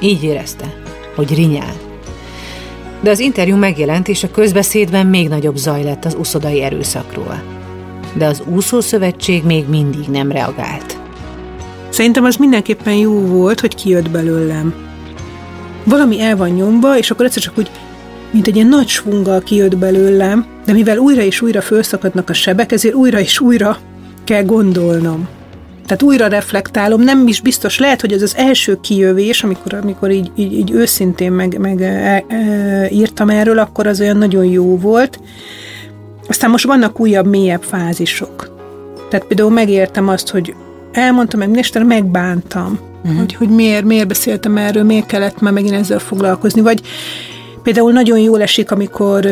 Így 0.00 0.22
érezte, 0.22 0.83
hogy 1.14 1.34
rinyál. 1.34 1.74
De 3.00 3.10
az 3.10 3.18
interjú 3.18 3.56
megjelent, 3.56 4.08
és 4.08 4.22
a 4.22 4.30
közbeszédben 4.30 5.06
még 5.06 5.28
nagyobb 5.28 5.56
zaj 5.56 5.82
lett 5.82 6.04
az 6.04 6.16
uszodai 6.18 6.62
erőszakról. 6.62 7.42
De 8.14 8.26
az 8.26 8.42
úszószövetség 8.54 9.44
még 9.44 9.68
mindig 9.68 10.06
nem 10.08 10.32
reagált. 10.32 10.98
Szerintem 11.88 12.24
az 12.24 12.36
mindenképpen 12.36 12.94
jó 12.94 13.12
volt, 13.12 13.60
hogy 13.60 13.74
kijött 13.74 14.10
belőlem. 14.10 14.74
Valami 15.84 16.20
el 16.20 16.36
van 16.36 16.50
nyomva, 16.50 16.98
és 16.98 17.10
akkor 17.10 17.24
egyszer 17.24 17.42
csak 17.42 17.58
úgy, 17.58 17.70
mint 18.30 18.46
egy 18.46 18.54
ilyen 18.54 18.68
nagy 18.68 18.88
svunggal 18.88 19.40
kijött 19.40 19.76
belőlem, 19.76 20.46
de 20.64 20.72
mivel 20.72 20.98
újra 20.98 21.22
és 21.22 21.40
újra 21.40 21.60
felszakadnak 21.60 22.30
a 22.30 22.32
sebek, 22.32 22.72
ezért 22.72 22.94
újra 22.94 23.20
és 23.20 23.40
újra 23.40 23.78
kell 24.24 24.44
gondolnom. 24.44 25.28
Tehát 25.86 26.02
újra 26.02 26.26
reflektálom, 26.26 27.00
nem 27.00 27.26
is 27.26 27.40
biztos, 27.40 27.78
lehet, 27.78 28.00
hogy 28.00 28.12
ez 28.12 28.22
az 28.22 28.36
első 28.36 28.78
kijövés, 28.80 29.42
amikor, 29.42 29.74
amikor 29.74 30.10
így, 30.10 30.30
így, 30.34 30.52
így 30.52 30.70
őszintén 30.70 31.32
meg, 31.32 31.58
meg 31.58 31.80
e, 31.80 32.24
e, 32.28 32.90
írtam 32.90 33.30
erről, 33.30 33.58
akkor 33.58 33.86
az 33.86 34.00
olyan 34.00 34.16
nagyon 34.16 34.44
jó 34.44 34.78
volt. 34.78 35.20
Aztán 36.28 36.50
most 36.50 36.66
vannak 36.66 37.00
újabb, 37.00 37.26
mélyebb 37.26 37.62
fázisok. 37.62 38.52
Tehát 39.08 39.26
például 39.26 39.50
megértem 39.50 40.08
azt, 40.08 40.28
hogy 40.28 40.54
elmondtam 40.92 41.38
meg 41.38 41.56
Isten, 41.56 41.86
megbántam, 41.86 42.78
uh-huh. 43.02 43.18
hogy, 43.18 43.34
hogy 43.34 43.48
miért, 43.48 43.84
miért 43.84 44.08
beszéltem 44.08 44.56
erről, 44.56 44.82
miért 44.82 45.06
kellett 45.06 45.40
már 45.40 45.52
megint 45.52 45.74
ezzel 45.74 45.98
foglalkozni, 45.98 46.60
vagy 46.60 46.80
például 47.62 47.92
nagyon 47.92 48.18
jól 48.18 48.42
esik, 48.42 48.70
amikor 48.70 49.26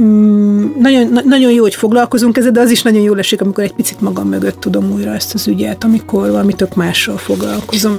Mm, 0.00 0.66
nagyon, 0.80 1.08
na, 1.08 1.20
nagyon 1.24 1.52
jó, 1.52 1.62
hogy 1.62 1.74
foglalkozunk 1.74 2.36
ezzel, 2.36 2.50
de 2.50 2.60
az 2.60 2.70
is 2.70 2.82
nagyon 2.82 3.02
jól 3.02 3.18
esik, 3.18 3.40
amikor 3.40 3.64
egy 3.64 3.74
picit 3.74 4.00
magam 4.00 4.28
mögött 4.28 4.60
tudom 4.60 4.92
újra 4.92 5.14
ezt 5.14 5.34
az 5.34 5.48
ügyet, 5.48 5.84
amikor 5.84 6.30
valami 6.30 6.52
tök 6.52 6.74
mással 6.74 7.16
foglalkozom. 7.16 7.96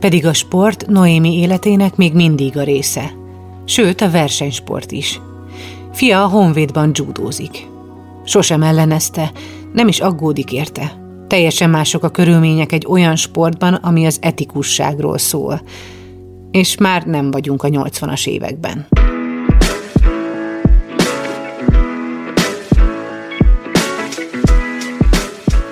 Pedig 0.00 0.26
a 0.26 0.32
sport 0.32 0.86
Noémi 0.86 1.38
életének 1.38 1.96
még 1.96 2.14
mindig 2.14 2.56
a 2.56 2.62
része. 2.62 3.10
Sőt, 3.64 4.00
a 4.00 4.10
versenysport 4.10 4.92
is. 4.92 5.20
Fia 5.92 6.24
a 6.24 6.28
Honvédban 6.28 6.90
judózik. 6.94 7.66
Sosem 8.24 8.62
ellenezte, 8.62 9.32
nem 9.72 9.88
is 9.88 10.00
aggódik 10.00 10.52
érte. 10.52 10.92
Teljesen 11.26 11.70
mások 11.70 12.02
a 12.02 12.08
körülmények 12.08 12.72
egy 12.72 12.86
olyan 12.88 13.16
sportban, 13.16 13.74
ami 13.74 14.06
az 14.06 14.18
etikusságról 14.20 15.18
szól. 15.18 15.62
És 16.50 16.76
már 16.76 17.02
nem 17.02 17.30
vagyunk 17.30 17.62
a 17.62 17.68
80-as 17.68 18.28
években. 18.28 18.86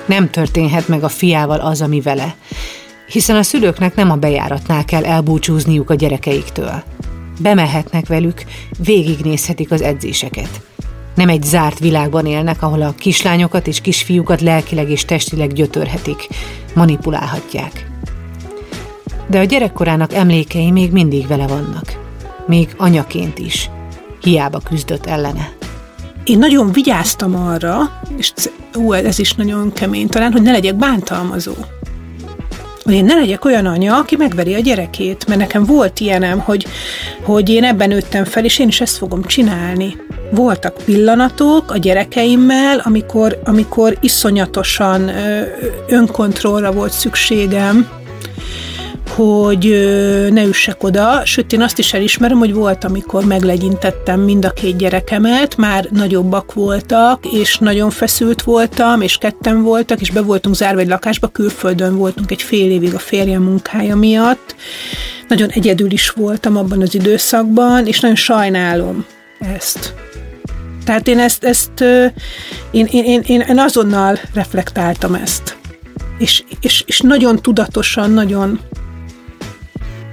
Nem 0.07 0.31
történhet 0.31 0.89
meg 0.89 1.03
a 1.03 1.09
fiával 1.09 1.61
az, 1.61 1.83
ami 1.83 2.01
vele, 2.01 2.35
hiszen 3.07 3.37
a 3.37 3.43
szülőknek 3.43 3.95
nem 3.95 4.11
a 4.11 4.17
bejáratnál 4.17 4.85
kell 4.85 5.05
elbúcsúzniuk 5.05 5.91
a 5.91 5.95
gyerekeiktől. 5.95 6.83
Bemehetnek 7.41 8.07
velük, 8.07 8.45
végignézhetik 8.79 9.71
az 9.71 9.83
edzéseket. 9.83 10.61
Nem 11.15 11.29
egy 11.29 11.43
zárt 11.43 11.79
világban 11.79 12.27
élnek, 12.27 12.63
ahol 12.63 12.83
a 12.83 12.95
kislányokat 12.99 13.67
és 13.67 13.81
kisfiúkat 13.81 14.41
lelkileg 14.41 14.91
és 14.91 15.05
testileg 15.05 15.53
gyötörhetik, 15.53 16.29
manipulálhatják. 16.75 17.87
De 19.27 19.39
a 19.39 19.45
gyerekkorának 19.45 20.13
emlékei 20.13 20.71
még 20.71 20.93
mindig 20.93 21.27
vele 21.27 21.47
vannak. 21.47 21.99
Még 22.47 22.75
anyaként 22.77 23.39
is. 23.39 23.71
Hiába 24.21 24.59
küzdött 24.59 25.07
ellene. 25.07 25.54
Én 26.25 26.39
nagyon 26.39 26.73
vigyáztam 26.73 27.35
arra, 27.35 28.01
és 28.17 28.33
ú, 28.75 28.93
ez 28.93 29.19
is 29.19 29.33
nagyon 29.35 29.73
kemény 29.73 30.09
talán, 30.09 30.33
hogy 30.33 30.43
ne 30.43 30.53
legyek 30.53 30.75
bántalmazó. 30.75 31.53
hogy 32.85 32.95
én 32.95 33.05
ne 33.05 33.15
legyek 33.15 33.45
olyan 33.45 33.67
anya, 33.67 33.97
aki 33.97 34.17
megveri 34.17 34.55
a 34.55 34.59
gyerekét, 34.59 35.27
mert 35.27 35.41
nekem 35.41 35.65
volt 35.65 36.01
ilyenem, 36.01 36.39
hogy, 36.39 36.67
hogy 37.23 37.49
én 37.49 37.65
ebben 37.65 37.89
nőttem 37.89 38.25
fel, 38.25 38.45
és 38.45 38.59
én 38.59 38.69
is 38.69 38.81
ezt 38.81 38.97
fogom 38.97 39.25
csinálni. 39.25 39.97
Voltak 40.31 40.77
pillanatok 40.85 41.71
a 41.71 41.79
gyerekeimmel, 41.79 42.79
amikor, 42.85 43.41
amikor 43.45 43.97
iszonyatosan 44.01 45.11
önkontrollra 45.89 46.73
volt 46.73 46.93
szükségem, 46.93 47.89
hogy 49.15 49.67
ne 50.31 50.43
üssek 50.43 50.83
oda, 50.83 51.23
sőt 51.25 51.53
én 51.53 51.63
azt 51.63 51.79
is 51.79 51.93
elismerem, 51.93 52.39
hogy 52.39 52.55
volt, 52.55 52.85
amikor 52.85 53.25
meglegyintettem 53.25 54.21
mind 54.21 54.45
a 54.45 54.51
két 54.51 54.77
gyerekemet, 54.77 55.57
már 55.57 55.89
nagyobbak 55.91 56.53
voltak, 56.53 57.25
és 57.33 57.59
nagyon 57.59 57.91
feszült 57.91 58.43
voltam, 58.43 59.01
és 59.01 59.17
ketten 59.17 59.63
voltak, 59.63 60.01
és 60.01 60.11
be 60.11 60.21
voltunk 60.21 60.55
zárva 60.55 60.81
egy 60.81 60.89
lakásba, 60.89 61.29
külföldön 61.29 61.97
voltunk 61.97 62.31
egy 62.31 62.43
fél 62.43 62.71
évig 62.71 62.95
a 62.95 62.99
férjem 62.99 63.43
munkája 63.43 63.97
miatt. 63.97 64.55
Nagyon 65.29 65.49
egyedül 65.49 65.91
is 65.91 66.11
voltam 66.11 66.57
abban 66.57 66.81
az 66.81 66.95
időszakban, 66.95 67.87
és 67.87 68.01
nagyon 68.01 68.17
sajnálom 68.17 69.07
ezt. 69.57 69.95
Tehát 70.85 71.09
én 71.09 71.19
ezt, 71.19 71.45
ezt 71.45 71.81
én, 72.71 72.87
én, 72.91 73.23
én, 73.27 73.41
én 73.41 73.59
azonnal 73.59 74.19
reflektáltam 74.35 75.15
ezt. 75.15 75.57
És, 76.19 76.43
és, 76.61 76.85
és 76.87 77.01
nagyon 77.01 77.37
tudatosan, 77.37 78.11
nagyon 78.11 78.61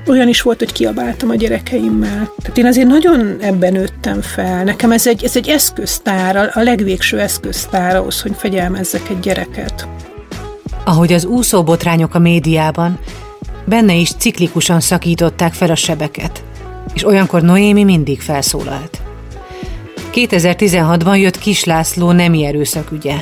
olyan 0.07 0.27
is 0.27 0.41
volt, 0.41 0.59
hogy 0.59 0.71
kiabáltam 0.71 1.29
a 1.29 1.35
gyerekeimmel. 1.35 2.33
Tehát 2.41 2.57
én 2.57 2.65
azért 2.65 2.87
nagyon 2.87 3.37
ebben 3.41 3.73
nőttem 3.73 4.21
fel. 4.21 4.63
Nekem 4.63 4.91
ez 4.91 5.07
egy, 5.07 5.23
ez 5.23 5.35
egy 5.35 5.47
eszköztár, 5.47 6.51
a 6.53 6.61
legvégső 6.61 7.19
eszköztár 7.19 7.95
ahhoz, 7.95 8.21
hogy 8.21 8.31
fegyelmezzek 8.37 9.09
egy 9.09 9.19
gyereket. 9.19 9.87
Ahogy 10.85 11.13
az 11.13 11.25
úszóbotrányok 11.25 12.15
a 12.15 12.19
médiában, 12.19 12.99
benne 13.65 13.93
is 13.93 14.11
ciklikusan 14.11 14.79
szakították 14.79 15.53
fel 15.53 15.69
a 15.69 15.75
sebeket, 15.75 16.43
és 16.93 17.05
olyankor 17.05 17.41
Noémi 17.41 17.83
mindig 17.83 18.21
felszólalt. 18.21 19.01
2016-ban 20.13 21.19
jött 21.19 21.37
Kis 21.37 21.63
László 21.63 22.11
nemi 22.11 22.45
erőszakügye, 22.45 23.15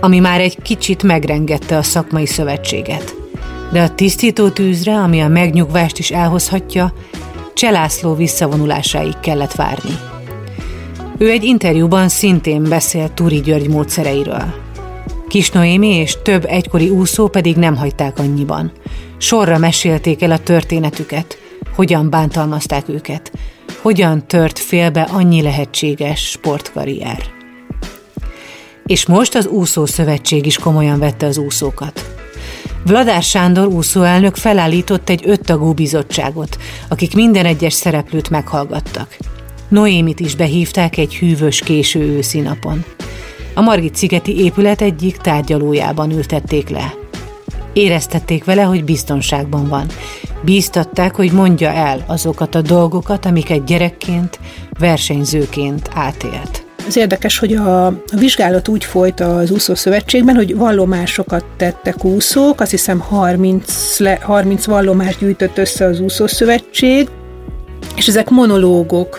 ami 0.00 0.18
már 0.18 0.40
egy 0.40 0.62
kicsit 0.62 1.02
megrengette 1.02 1.76
a 1.76 1.82
szakmai 1.82 2.26
szövetséget– 2.26 3.13
de 3.74 3.82
a 3.82 3.94
tisztító 3.94 4.48
tűzre, 4.48 4.94
ami 4.94 5.20
a 5.20 5.28
megnyugvást 5.28 5.98
is 5.98 6.10
elhozhatja, 6.10 6.92
Cselászló 7.54 8.14
visszavonulásáig 8.14 9.14
kellett 9.20 9.52
várni. 9.52 9.98
Ő 11.18 11.30
egy 11.30 11.44
interjúban 11.44 12.08
szintén 12.08 12.62
beszél 12.62 13.14
Turi 13.14 13.40
György 13.40 13.68
módszereiről. 13.68 14.54
Kis 15.28 15.50
Noémi 15.50 15.88
és 15.88 16.16
több 16.22 16.44
egykori 16.44 16.88
úszó 16.88 17.28
pedig 17.28 17.56
nem 17.56 17.76
hagyták 17.76 18.18
annyiban. 18.18 18.72
Sorra 19.18 19.58
mesélték 19.58 20.22
el 20.22 20.30
a 20.30 20.38
történetüket, 20.38 21.38
hogyan 21.74 22.10
bántalmazták 22.10 22.88
őket, 22.88 23.32
hogyan 23.82 24.26
tört 24.26 24.58
félbe 24.58 25.02
annyi 25.02 25.42
lehetséges 25.42 26.20
sportkarrier. 26.20 27.18
És 28.86 29.06
most 29.06 29.34
az 29.34 29.46
úszó 29.46 29.86
szövetség 29.86 30.46
is 30.46 30.58
komolyan 30.58 30.98
vette 30.98 31.26
az 31.26 31.38
úszókat. 31.38 32.23
Vladár 32.86 33.22
Sándor 33.22 33.66
úszóelnök 33.66 34.36
felállított 34.36 35.08
egy 35.08 35.22
öttagú 35.26 35.72
bizottságot, 35.72 36.58
akik 36.88 37.14
minden 37.14 37.44
egyes 37.44 37.72
szereplőt 37.72 38.30
meghallgattak. 38.30 39.16
Noémit 39.68 40.20
is 40.20 40.34
behívták 40.34 40.96
egy 40.96 41.14
hűvös 41.14 41.60
késő 41.60 42.00
őszi 42.00 42.40
napon. 42.40 42.84
A 43.54 43.60
Margit 43.60 43.96
szigeti 43.96 44.38
épület 44.38 44.80
egyik 44.80 45.16
tárgyalójában 45.16 46.10
ültették 46.10 46.68
le. 46.68 46.94
Éreztették 47.72 48.44
vele, 48.44 48.62
hogy 48.62 48.84
biztonságban 48.84 49.68
van. 49.68 49.86
Bíztatták, 50.42 51.14
hogy 51.14 51.32
mondja 51.32 51.68
el 51.68 52.04
azokat 52.06 52.54
a 52.54 52.62
dolgokat, 52.62 53.26
amiket 53.26 53.64
gyerekként, 53.64 54.38
versenyzőként 54.78 55.90
átélt. 55.94 56.63
Az 56.86 56.96
érdekes, 56.96 57.38
hogy 57.38 57.54
a, 57.54 57.86
a 57.86 57.94
vizsgálat 58.18 58.68
úgy 58.68 58.84
folyt 58.84 59.20
az 59.20 59.50
úszó 59.50 59.74
szövetségben, 59.74 60.34
hogy 60.34 60.56
vallomásokat 60.56 61.44
tettek 61.56 62.04
úszók, 62.04 62.60
azt 62.60 62.70
hiszem 62.70 62.98
30, 62.98 63.98
le, 63.98 64.18
30 64.22 64.64
vallomást 64.64 65.18
gyűjtött 65.18 65.58
össze 65.58 65.84
az 65.84 66.00
úszó 66.00 66.26
szövetség, 66.26 67.08
és 67.96 68.06
ezek 68.06 68.30
monológok, 68.30 69.18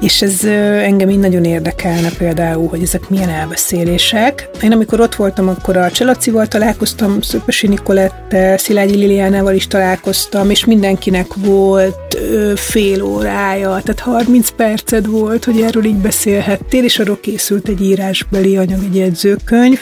és 0.00 0.22
ez 0.22 0.44
engem 0.84 1.08
így 1.08 1.18
nagyon 1.18 1.44
érdekelne 1.44 2.10
például, 2.18 2.68
hogy 2.68 2.82
ezek 2.82 3.08
milyen 3.08 3.28
elbeszélések. 3.28 4.48
Én 4.62 4.72
amikor 4.72 5.00
ott 5.00 5.14
voltam, 5.14 5.48
akkor 5.48 5.76
a 5.76 5.90
Cselacival 5.90 6.46
találkoztam, 6.46 7.20
Szöpösi 7.20 7.66
Nikolettel, 7.66 8.58
Szilágyi 8.58 8.96
Liliánával 8.96 9.54
is 9.54 9.66
találkoztam, 9.66 10.50
és 10.50 10.64
mindenkinek 10.64 11.26
volt 11.34 12.18
fél 12.54 13.02
órája, 13.02 13.68
tehát 13.68 14.00
30 14.00 14.50
perced 14.50 15.06
volt, 15.06 15.44
hogy 15.44 15.60
erről 15.60 15.84
így 15.84 15.96
beszélhettél, 15.96 16.84
és 16.84 16.98
arról 16.98 17.18
készült 17.20 17.68
egy 17.68 17.80
írásbeli 17.80 18.56
anyag, 18.56 18.82
egy 18.84 18.96
jegyzőkönyv. 18.96 19.80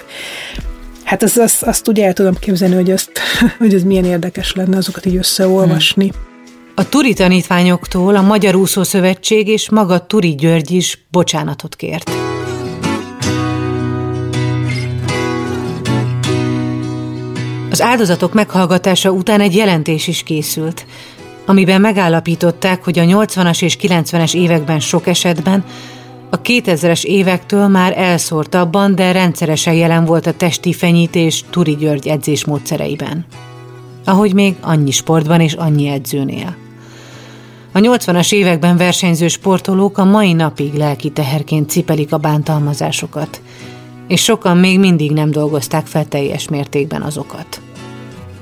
Hát 1.05 1.23
az, 1.23 1.37
az, 1.37 1.57
azt 1.61 1.89
ugye 1.89 2.07
el 2.07 2.13
tudom 2.13 2.35
képzelni, 2.35 2.75
hogy, 2.75 2.91
azt, 2.91 3.11
hogy 3.59 3.75
ez 3.75 3.83
milyen 3.83 4.05
érdekes 4.05 4.55
lenne 4.55 4.77
azokat 4.77 5.07
így 5.07 5.17
összeolvasni. 5.17 6.07
Hmm. 6.07 6.34
A 6.77 6.89
Turi 6.89 7.13
tanítványoktól 7.13 8.17
a 8.17 8.23
Magyar 8.23 8.55
Úszó 8.55 8.83
Szövetség 8.83 9.49
és 9.49 9.71
maga 9.71 10.07
Turi 10.07 10.35
György 10.35 10.71
is 10.71 11.07
bocsánatot 11.11 11.77
kért. 11.77 12.11
Az 17.71 17.83
áldozatok 17.83 18.33
meghallgatása 18.33 19.11
után 19.11 19.41
egy 19.41 19.57
jelentés 19.57 20.07
is 20.07 20.23
készült, 20.23 20.87
amiben 21.47 21.81
megállapították, 21.81 22.85
hogy 22.85 22.99
a 22.99 23.03
80-as 23.03 23.63
és 23.63 23.77
90-es 23.81 24.35
években 24.35 24.81
sok 24.81 25.07
esetben 25.07 25.65
a 26.31 26.41
2000-es 26.41 27.05
évektől 27.05 27.69
már 27.69 27.99
elszórtabban, 27.99 28.95
de 28.95 29.13
rendszeresen 29.13 29.75
jelen 29.75 30.05
volt 30.05 30.27
a 30.27 30.33
testi 30.33 30.73
fenyítés 30.73 31.45
Turi 31.51 31.77
György 31.77 32.09
edzésmódszereiben. 32.09 33.27
Ahogy 34.05 34.35
még 34.35 34.55
annyi 34.61 34.91
sportban 34.91 35.41
és 35.41 35.53
annyi 35.53 35.89
edzőnél. 35.89 36.64
A 37.77 37.79
80-as 37.79 38.33
években 38.33 38.77
versenyző 38.77 39.29
sportolók 39.29 39.99
a 39.99 40.05
mai 40.05 40.33
napig 40.33 40.75
lelki 40.75 41.11
teherként 41.11 41.71
cipelik 41.71 42.13
a 42.13 42.19
bántalmazásokat, 42.19 43.41
és 44.09 44.23
sokan 44.23 44.57
még 44.57 44.79
mindig 44.79 45.11
nem 45.11 45.31
dolgozták 45.31 45.87
fel 45.87 46.09
teljes 46.09 46.49
mértékben 46.49 47.03
azokat. 47.03 47.61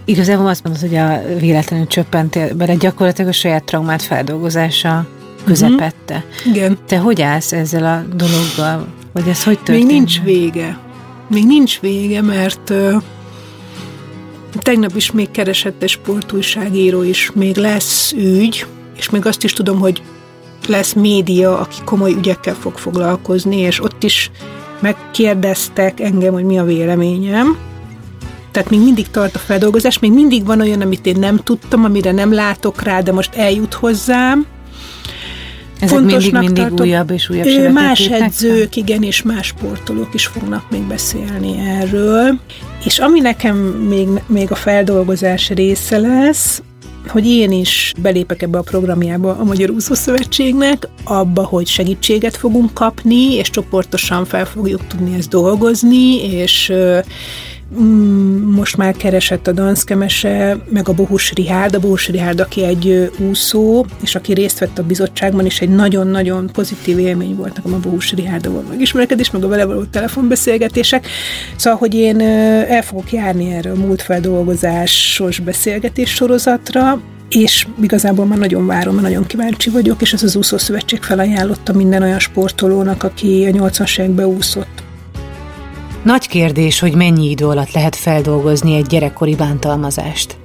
Igazából 0.05 0.47
azt 0.47 0.62
mondod, 0.64 0.81
hogy 0.81 0.95
a 0.95 1.21
véletlenül 1.38 1.87
csöppentél 1.87 2.55
bele 2.55 2.75
gyakorlatilag 2.75 3.31
a 3.31 3.33
saját 3.33 3.64
traumát 3.64 4.03
feldolgozása 4.03 5.07
közepette. 5.45 6.25
Uh-huh. 6.37 6.57
Igen. 6.57 6.79
Te 6.87 6.99
hogy 6.99 7.23
állsz 7.23 7.53
ezzel 7.53 7.85
a 7.85 8.14
dologgal? 8.16 8.87
Vagy 9.12 9.29
ez 9.29 9.45
hogy 9.45 9.59
történt? 9.59 9.87
Még 9.87 9.97
nincs 9.97 10.23
vége. 10.23 10.79
Még 11.29 11.47
nincs 11.47 11.81
vége, 11.81 12.23
mert 12.23 12.71
uh, 12.71 13.03
tegnap 14.59 14.97
is 14.97 15.11
még 15.11 15.31
keresett 15.31 15.83
egy 15.83 15.88
sportújságíró 15.88 17.03
is. 17.03 17.31
Még 17.35 17.57
lesz 17.57 18.12
ügy, 18.12 18.66
és 19.02 19.10
még 19.10 19.26
azt 19.26 19.44
is 19.44 19.52
tudom, 19.52 19.78
hogy 19.78 20.02
lesz 20.66 20.92
média, 20.92 21.58
aki 21.58 21.76
komoly 21.84 22.12
ügyekkel 22.12 22.54
fog 22.54 22.78
foglalkozni, 22.78 23.56
és 23.56 23.82
ott 23.82 24.02
is 24.02 24.30
megkérdeztek 24.80 26.00
engem, 26.00 26.32
hogy 26.32 26.44
mi 26.44 26.58
a 26.58 26.64
véleményem. 26.64 27.56
Tehát 28.50 28.70
még 28.70 28.80
mindig 28.80 29.10
tart 29.10 29.34
a 29.34 29.38
feldolgozás, 29.38 29.98
még 29.98 30.12
mindig 30.12 30.46
van 30.46 30.60
olyan, 30.60 30.80
amit 30.80 31.06
én 31.06 31.18
nem 31.18 31.36
tudtam, 31.36 31.84
amire 31.84 32.12
nem 32.12 32.32
látok 32.32 32.82
rá, 32.82 33.00
de 33.00 33.12
most 33.12 33.34
eljut 33.34 33.74
hozzám. 33.74 34.46
Ezek 35.80 35.98
mindig, 35.98 36.32
mindig 36.32 36.54
tartom. 36.54 36.86
újabb 36.86 37.10
és 37.10 37.28
újabb 37.28 37.72
Más 37.72 38.08
edzők, 38.08 38.76
igen, 38.76 39.02
és 39.02 39.22
más 39.22 39.46
sportolók 39.46 40.14
is 40.14 40.26
fognak 40.26 40.70
még 40.70 40.82
beszélni 40.82 41.58
erről. 41.58 42.38
És 42.84 42.98
ami 42.98 43.20
nekem 43.20 43.56
még, 43.88 44.08
még 44.26 44.50
a 44.50 44.54
feldolgozás 44.54 45.48
része 45.50 45.98
lesz, 45.98 46.62
hogy 47.12 47.27
én 47.27 47.51
is 47.53 47.92
belépek 48.03 48.42
ebbe 48.42 48.59
a 48.59 48.62
programjába 48.62 49.37
a 49.37 49.44
Magyar 49.44 49.70
Úszó 49.70 49.94
Szövetségnek, 49.94 50.88
abba, 51.05 51.44
hogy 51.44 51.66
segítséget 51.66 52.37
fogunk 52.37 52.75
kapni, 52.75 53.35
és 53.35 53.51
csoportosan 53.51 54.25
fel 54.25 54.44
fogjuk 54.44 54.87
tudni 54.87 55.16
ezt 55.16 55.29
dolgozni, 55.29 56.25
és 56.25 56.72
most 58.54 58.76
már 58.76 58.96
keresett 58.96 59.46
a 59.46 59.52
Danszkemese, 59.52 60.56
meg 60.68 60.88
a 60.88 60.92
Bohus 60.92 61.32
Rihárd, 61.32 61.74
a 61.74 61.78
Bohus 61.78 62.08
Rihárd, 62.08 62.40
aki 62.40 62.64
egy 62.64 63.11
úszó, 63.18 63.87
és 64.02 64.14
aki 64.14 64.32
részt 64.32 64.58
vett 64.58 64.78
a 64.78 64.82
bizottságban, 64.82 65.44
és 65.44 65.61
egy 65.61 65.68
nagyon-nagyon 65.68 66.50
pozitív 66.52 66.98
élmény 66.98 67.37
volt 67.37 67.56
nekem 67.56 67.74
a 67.74 67.78
Bohus 67.78 68.12
Rihárdával 68.12 68.64
megismerkedés, 68.68 69.30
meg 69.30 69.44
a 69.44 69.48
vele 69.48 69.64
való 69.64 69.85
telefonbeszélgetések. 69.85 71.06
Szóval, 71.56 71.78
hogy 71.78 71.94
én 71.94 72.20
el 72.20 72.82
fogok 72.82 73.12
járni 73.12 73.52
erre 73.52 73.70
a 73.70 73.74
múltfeldolgozásos 73.74 75.38
beszélgetés 75.38 76.11
sorozatra, 76.11 77.00
és 77.28 77.66
igazából 77.82 78.26
már 78.26 78.38
nagyon 78.38 78.66
várom, 78.66 78.94
mert 78.94 79.06
nagyon 79.06 79.26
kíváncsi 79.26 79.70
vagyok, 79.70 80.02
és 80.02 80.12
ez 80.12 80.22
az 80.22 80.37
úszószövetség 80.37 81.02
felajánlotta 81.02 81.72
minden 81.72 82.02
olyan 82.02 82.18
sportolónak, 82.18 83.02
aki 83.02 83.46
a 83.46 83.50
80-as 83.50 83.98
években 83.98 84.26
úszott 84.26 84.82
Nagy 86.02 86.28
kérdés, 86.28 86.78
hogy 86.78 86.94
mennyi 86.94 87.30
idő 87.30 87.46
alatt 87.46 87.72
lehet 87.72 87.96
feldolgozni 87.96 88.74
egy 88.74 88.86
gyerekkori 88.86 89.34
bántalmazást. 89.34 90.36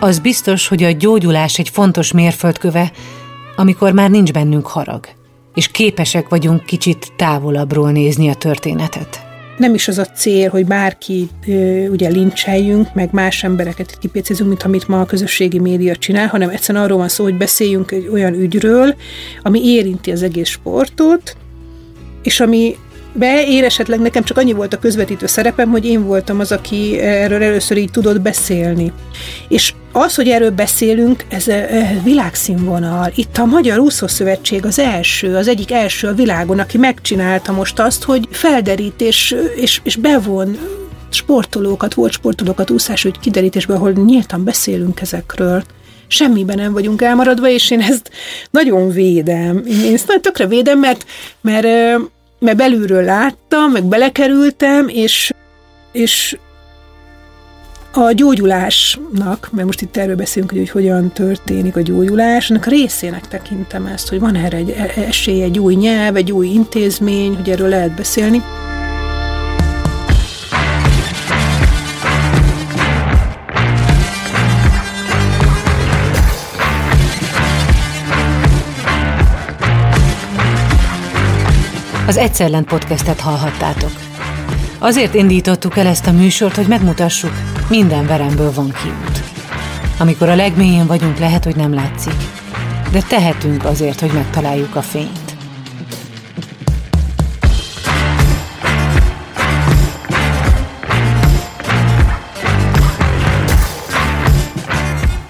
Az 0.00 0.18
biztos, 0.18 0.68
hogy 0.68 0.82
a 0.82 0.90
gyógyulás 0.90 1.58
egy 1.58 1.68
fontos 1.68 2.12
mérföldköve, 2.12 2.92
amikor 3.56 3.92
már 3.92 4.10
nincs 4.10 4.32
bennünk 4.32 4.66
harag, 4.66 5.08
és 5.54 5.68
képesek 5.68 6.28
vagyunk 6.28 6.64
kicsit 6.64 7.12
távolabbról 7.16 7.90
nézni 7.90 8.28
a 8.28 8.34
történetet. 8.34 9.20
Nem 9.56 9.74
is 9.74 9.88
az 9.88 9.98
a 9.98 10.04
cél, 10.04 10.48
hogy 10.50 10.66
bárki 10.66 11.28
ugye 11.90 12.08
lincseljünk, 12.08 12.94
meg 12.94 13.08
más 13.12 13.44
embereket 13.44 13.98
kipécézünk, 13.98 14.48
mint 14.48 14.62
amit 14.62 14.88
ma 14.88 15.00
a 15.00 15.06
közösségi 15.06 15.58
média 15.58 15.96
csinál, 15.96 16.26
hanem 16.26 16.48
egyszerűen 16.48 16.84
arról 16.84 16.98
van 16.98 17.08
szó, 17.08 17.24
hogy 17.24 17.36
beszéljünk 17.36 17.90
egy 17.90 18.08
olyan 18.12 18.34
ügyről, 18.34 18.94
ami 19.42 19.64
érinti 19.64 20.10
az 20.10 20.22
egész 20.22 20.48
sportot, 20.48 21.36
és 22.22 22.40
ami 22.40 22.76
be, 23.12 23.44
én 23.46 23.64
esetleg 23.64 24.00
nekem 24.00 24.22
csak 24.22 24.38
annyi 24.38 24.52
volt 24.52 24.74
a 24.74 24.78
közvetítő 24.78 25.26
szerepem, 25.26 25.70
hogy 25.70 25.86
én 25.86 26.04
voltam 26.04 26.40
az, 26.40 26.52
aki 26.52 26.98
erről 26.98 27.42
először 27.42 27.76
így 27.76 27.90
tudott 27.90 28.20
beszélni. 28.20 28.92
És 29.48 29.74
az, 29.92 30.14
hogy 30.14 30.28
erről 30.28 30.50
beszélünk, 30.50 31.24
ez 31.28 31.46
világszínvonal. 32.04 33.12
Itt 33.14 33.38
a 33.38 33.44
Magyar 33.44 33.78
Úszó 33.78 34.06
Szövetség 34.06 34.64
az 34.64 34.78
első, 34.78 35.36
az 35.36 35.48
egyik 35.48 35.72
első 35.72 36.08
a 36.08 36.14
világon, 36.14 36.58
aki 36.58 36.78
megcsinálta 36.78 37.52
most 37.52 37.78
azt, 37.78 38.02
hogy 38.02 38.28
felderít 38.30 39.00
és, 39.00 39.36
és, 39.56 39.80
és 39.82 39.96
bevon 39.96 40.58
sportolókat, 41.10 41.94
volt 41.94 42.12
sportolókat 42.12 42.70
úszásügy 42.70 43.18
kiderítésbe, 43.20 43.74
ahol 43.74 43.90
nyíltan 43.92 44.44
beszélünk 44.44 45.00
ezekről 45.00 45.62
semmiben 46.12 46.56
nem 46.56 46.72
vagyunk 46.72 47.02
elmaradva, 47.02 47.48
és 47.48 47.70
én 47.70 47.80
ezt 47.80 48.10
nagyon 48.50 48.90
védem. 48.90 49.62
Én 49.84 49.94
ezt 49.94 50.06
nagyon 50.06 50.22
tökre 50.22 50.46
védem, 50.46 50.78
mert, 50.78 51.04
mert 51.40 51.66
mert 52.40 52.56
belülről 52.56 53.04
láttam, 53.04 53.70
meg 53.70 53.84
belekerültem, 53.84 54.88
és, 54.88 55.32
és 55.92 56.38
a 57.92 58.12
gyógyulásnak, 58.12 59.48
mert 59.52 59.66
most 59.66 59.80
itt 59.80 59.96
erről 59.96 60.16
beszélünk, 60.16 60.50
hogy, 60.50 60.60
hogy 60.60 60.70
hogyan 60.70 61.12
történik 61.12 61.76
a 61.76 61.80
gyógyulás, 61.80 62.50
ennek 62.50 62.66
részének 62.66 63.28
tekintem 63.28 63.86
ezt, 63.86 64.08
hogy 64.08 64.20
van 64.20 64.34
erre 64.34 64.56
egy 64.56 64.70
e, 64.70 64.92
esély, 65.00 65.42
egy 65.42 65.58
új 65.58 65.74
nyelv, 65.74 66.16
egy 66.16 66.32
új 66.32 66.46
intézmény, 66.46 67.36
hogy 67.36 67.50
erről 67.50 67.68
lehet 67.68 67.94
beszélni. 67.94 68.42
Az 82.10 82.16
Egyszerlen 82.16 82.64
podcastet 82.64 83.20
hallhattátok. 83.20 83.90
Azért 84.78 85.14
indítottuk 85.14 85.76
el 85.76 85.86
ezt 85.86 86.06
a 86.06 86.12
műsort, 86.12 86.56
hogy 86.56 86.66
megmutassuk, 86.66 87.32
minden 87.68 88.06
veremből 88.06 88.52
van 88.52 88.72
kiút. 88.82 89.22
Amikor 89.98 90.28
a 90.28 90.34
legmélyén 90.34 90.86
vagyunk, 90.86 91.18
lehet, 91.18 91.44
hogy 91.44 91.56
nem 91.56 91.74
látszik, 91.74 92.14
de 92.92 93.02
tehetünk 93.08 93.64
azért, 93.64 94.00
hogy 94.00 94.12
megtaláljuk 94.12 94.76
a 94.76 94.82
fényt. 94.82 95.36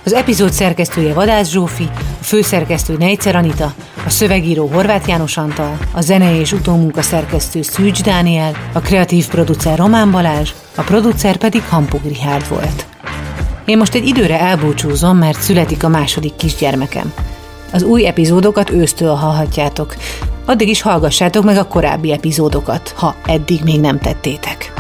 Az 0.05 0.13
epizód 0.13 0.53
szerkesztője 0.53 1.15
Vadász 1.15 1.51
Zsófi, 1.51 1.89
a 2.21 2.25
főszerkesztő 2.25 2.97
Nejcer 2.97 3.37
Anita, 3.37 3.75
a 4.07 4.11
szövegíró 4.11 4.67
Horváth 4.67 5.09
János 5.09 5.37
Antal, 5.37 5.79
a 5.93 6.01
zene 6.01 6.39
és 6.39 6.53
utómunka 6.53 7.03
szerkesztő 7.03 7.63
Szűcs 7.63 8.03
Dániel, 8.03 8.53
a 8.73 8.81
kreatív 8.81 9.29
producer 9.29 9.79
Román 9.79 10.11
Balázs, 10.11 10.51
a 10.75 10.83
producer 10.83 11.37
pedig 11.37 11.63
Hampug 11.63 12.01
Rihárd 12.05 12.49
volt. 12.49 12.87
Én 13.65 13.79
most 13.79 13.95
egy 13.95 14.07
időre 14.07 14.41
elbúcsúzom, 14.41 15.19
mert 15.19 15.41
születik 15.41 15.85
a 15.85 15.89
második 15.89 16.37
kisgyermekem. 16.37 17.13
Az 17.73 17.83
új 17.83 18.07
epizódokat 18.07 18.71
ősztől 18.71 19.15
hallhatjátok. 19.15 19.95
Addig 20.47 20.69
is 20.69 20.83
hallgassátok 20.83 21.45
meg 21.45 21.57
a 21.57 21.67
korábbi 21.67 22.13
epizódokat, 22.13 22.95
ha 22.97 23.15
eddig 23.27 23.61
még 23.65 23.81
nem 23.81 23.99
tettétek. 23.99 24.73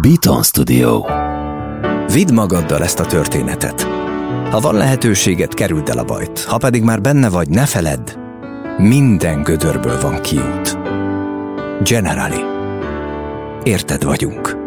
Beaton 0.00 0.42
Studio 0.42 1.04
Vidd 2.12 2.32
magaddal 2.32 2.82
ezt 2.82 3.00
a 3.00 3.06
történetet. 3.06 3.99
Ha 4.50 4.60
van 4.60 4.74
lehetőséget, 4.74 5.54
kerüld 5.54 5.88
el 5.88 5.98
a 5.98 6.04
bajt. 6.04 6.44
Ha 6.44 6.56
pedig 6.56 6.82
már 6.82 7.00
benne 7.00 7.28
vagy, 7.28 7.48
ne 7.48 7.66
feledd, 7.66 8.10
minden 8.78 9.42
gödörből 9.42 10.00
van 10.00 10.20
kiút. 10.20 10.78
Generali. 11.82 12.40
Érted 13.62 14.04
vagyunk. 14.04 14.58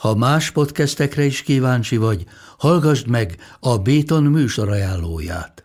Ha 0.00 0.14
más 0.14 0.50
podcastekre 0.50 1.24
is 1.24 1.42
kíváncsi 1.42 1.96
vagy, 1.96 2.24
hallgassd 2.58 3.08
meg 3.08 3.36
a 3.60 3.78
Béton 3.78 4.22
műsor 4.22 4.68
ajánlóját. 4.68 5.64